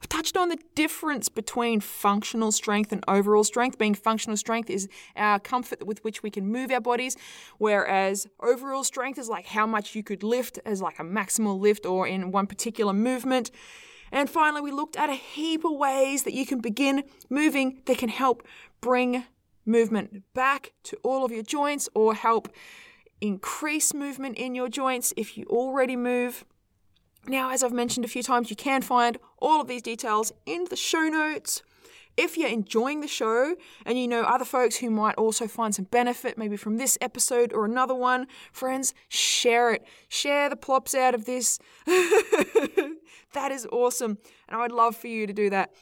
I've 0.00 0.08
touched 0.08 0.36
on 0.36 0.50
the 0.50 0.58
difference 0.74 1.28
between 1.28 1.80
functional 1.80 2.52
strength 2.52 2.92
and 2.92 3.02
overall 3.08 3.42
strength. 3.42 3.78
Being 3.78 3.94
functional 3.94 4.36
strength 4.36 4.70
is 4.70 4.88
our 5.16 5.40
comfort 5.40 5.84
with 5.84 6.04
which 6.04 6.22
we 6.22 6.30
can 6.30 6.46
move 6.46 6.70
our 6.70 6.80
bodies, 6.80 7.16
whereas 7.58 8.28
overall 8.40 8.84
strength 8.84 9.18
is 9.18 9.28
like 9.28 9.46
how 9.46 9.66
much 9.66 9.96
you 9.96 10.02
could 10.02 10.22
lift 10.22 10.58
as 10.64 10.80
like 10.80 10.98
a 10.98 11.02
maximal 11.02 11.58
lift 11.58 11.86
or 11.86 12.06
in 12.06 12.30
one 12.30 12.46
particular 12.46 12.92
movement. 12.92 13.50
And 14.12 14.30
finally, 14.30 14.60
we 14.60 14.70
looked 14.70 14.96
at 14.96 15.10
a 15.10 15.14
heap 15.14 15.64
of 15.64 15.72
ways 15.72 16.22
that 16.22 16.34
you 16.34 16.46
can 16.46 16.60
begin 16.60 17.02
moving 17.28 17.82
that 17.86 17.98
can 17.98 18.10
help 18.10 18.46
bring 18.80 19.24
movement 19.66 20.22
back 20.34 20.72
to 20.84 20.96
all 21.02 21.24
of 21.24 21.32
your 21.32 21.42
joints 21.42 21.88
or 21.94 22.14
help 22.14 22.48
increase 23.20 23.94
movement 23.94 24.36
in 24.36 24.54
your 24.54 24.68
joints 24.68 25.12
if 25.16 25.36
you 25.36 25.46
already 25.46 25.96
move. 25.96 26.44
Now, 27.26 27.50
as 27.50 27.62
I've 27.62 27.72
mentioned 27.72 28.04
a 28.04 28.08
few 28.08 28.22
times, 28.22 28.50
you 28.50 28.56
can 28.56 28.82
find 28.82 29.18
all 29.38 29.60
of 29.60 29.66
these 29.66 29.82
details 29.82 30.32
in 30.46 30.66
the 30.68 30.76
show 30.76 31.08
notes. 31.08 31.62
If 32.16 32.38
you're 32.38 32.48
enjoying 32.48 33.00
the 33.00 33.08
show 33.08 33.56
and 33.84 33.98
you 33.98 34.06
know 34.06 34.22
other 34.22 34.44
folks 34.44 34.76
who 34.76 34.88
might 34.90 35.16
also 35.16 35.48
find 35.48 35.74
some 35.74 35.86
benefit, 35.86 36.38
maybe 36.38 36.56
from 36.56 36.76
this 36.76 36.96
episode 37.00 37.52
or 37.52 37.64
another 37.64 37.94
one, 37.94 38.26
friends, 38.52 38.94
share 39.08 39.72
it. 39.72 39.84
Share 40.08 40.48
the 40.48 40.56
plops 40.56 40.94
out 40.94 41.14
of 41.14 41.24
this. 41.24 41.58
that 41.86 43.50
is 43.50 43.66
awesome. 43.72 44.18
And 44.48 44.56
I 44.56 44.60
would 44.60 44.72
love 44.72 44.96
for 44.96 45.08
you 45.08 45.26
to 45.26 45.32
do 45.32 45.50
that. 45.50 45.72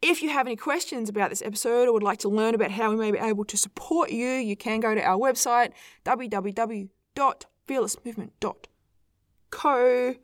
If 0.00 0.22
you 0.22 0.30
have 0.30 0.46
any 0.46 0.56
questions 0.56 1.08
about 1.08 1.30
this 1.30 1.42
episode 1.42 1.88
or 1.88 1.92
would 1.92 2.02
like 2.02 2.18
to 2.20 2.28
learn 2.28 2.54
about 2.54 2.70
how 2.70 2.90
we 2.90 2.96
may 2.96 3.10
be 3.10 3.18
able 3.18 3.44
to 3.46 3.56
support 3.56 4.10
you, 4.10 4.26
you 4.26 4.56
can 4.56 4.80
go 4.80 4.94
to 4.94 5.02
our 5.02 5.18
website, 5.18 5.72
www.fearlessmovement.co. 9.54 10.14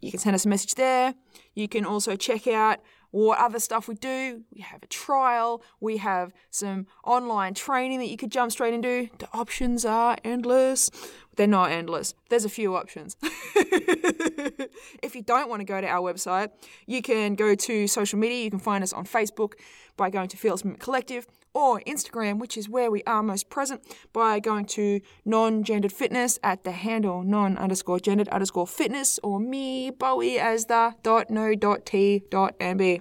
You 0.00 0.10
can 0.10 0.20
send 0.20 0.34
us 0.34 0.44
a 0.44 0.48
message 0.48 0.74
there. 0.74 1.14
You 1.54 1.66
can 1.66 1.86
also 1.86 2.14
check 2.14 2.46
out 2.46 2.80
what 3.10 3.38
other 3.38 3.58
stuff 3.58 3.88
we 3.88 3.94
do. 3.94 4.42
We 4.52 4.60
have 4.60 4.82
a 4.82 4.86
trial, 4.88 5.62
we 5.80 5.98
have 5.98 6.32
some 6.50 6.86
online 7.04 7.54
training 7.54 8.00
that 8.00 8.08
you 8.08 8.16
could 8.16 8.30
jump 8.30 8.52
straight 8.52 8.74
into. 8.74 9.08
The 9.18 9.28
options 9.32 9.84
are 9.84 10.18
endless. 10.24 10.90
They're 11.36 11.46
not 11.46 11.70
endless. 11.70 12.14
There's 12.28 12.44
a 12.44 12.50
few 12.50 12.76
options. 12.76 13.16
if 13.22 15.14
you 15.14 15.22
don't 15.22 15.48
want 15.48 15.60
to 15.60 15.64
go 15.64 15.80
to 15.80 15.86
our 15.86 16.12
website, 16.12 16.50
you 16.86 17.02
can 17.02 17.34
go 17.34 17.54
to 17.54 17.86
social 17.86 18.18
media. 18.18 18.44
You 18.44 18.50
can 18.50 18.60
find 18.60 18.84
us 18.84 18.92
on 18.92 19.06
Facebook 19.06 19.52
by 19.96 20.10
going 20.10 20.28
to 20.28 20.36
Movement 20.44 20.80
Collective 20.80 21.26
or 21.54 21.80
Instagram, 21.86 22.38
which 22.38 22.58
is 22.58 22.68
where 22.68 22.90
we 22.90 23.02
are 23.04 23.22
most 23.22 23.48
present, 23.48 23.80
by 24.12 24.40
going 24.40 24.66
to 24.66 25.00
non 25.24 25.62
gendered 25.62 25.92
fitness 25.92 26.38
at 26.42 26.64
the 26.64 26.72
handle 26.72 27.22
non 27.22 27.56
underscore 27.56 28.00
gendered 28.00 28.28
underscore 28.28 28.66
fitness 28.66 29.18
or 29.22 29.40
me, 29.40 29.90
Bowie, 29.90 30.38
as 30.38 30.66
the 30.66 30.94
dot 31.02 31.30
no 31.30 31.54
dot 31.54 31.86
t 31.86 32.22
dot 32.30 32.58
mb. 32.58 33.00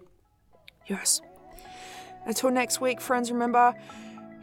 Yes. 0.87 1.21
Until 2.25 2.51
next 2.51 2.79
week, 2.79 3.01
friends, 3.01 3.31
remember 3.31 3.73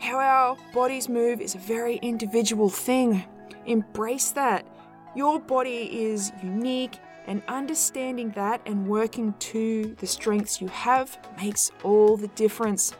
how 0.00 0.18
our 0.18 0.56
bodies 0.74 1.08
move 1.08 1.40
is 1.40 1.54
a 1.54 1.58
very 1.58 1.96
individual 1.96 2.68
thing. 2.68 3.24
Embrace 3.66 4.32
that. 4.32 4.66
Your 5.14 5.40
body 5.40 5.88
is 6.10 6.32
unique, 6.42 6.98
and 7.26 7.42
understanding 7.48 8.30
that 8.30 8.60
and 8.66 8.86
working 8.88 9.34
to 9.38 9.94
the 9.98 10.06
strengths 10.06 10.60
you 10.60 10.68
have 10.68 11.18
makes 11.40 11.70
all 11.84 12.16
the 12.16 12.28
difference. 12.28 12.92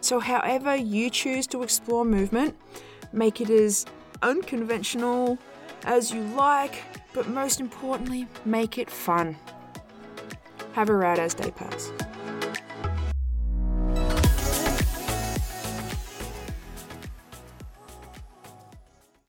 So, 0.00 0.20
however 0.20 0.76
you 0.76 1.10
choose 1.10 1.46
to 1.48 1.62
explore 1.62 2.04
movement, 2.04 2.56
make 3.12 3.40
it 3.40 3.50
as 3.50 3.86
unconventional 4.22 5.38
as 5.84 6.12
you 6.12 6.22
like, 6.34 6.82
but 7.12 7.28
most 7.28 7.60
importantly, 7.60 8.28
make 8.44 8.78
it 8.78 8.90
fun. 8.90 9.36
Have 10.72 10.90
a 10.90 10.94
rad 10.94 11.18
as 11.18 11.34
day 11.34 11.50
pass. 11.50 11.90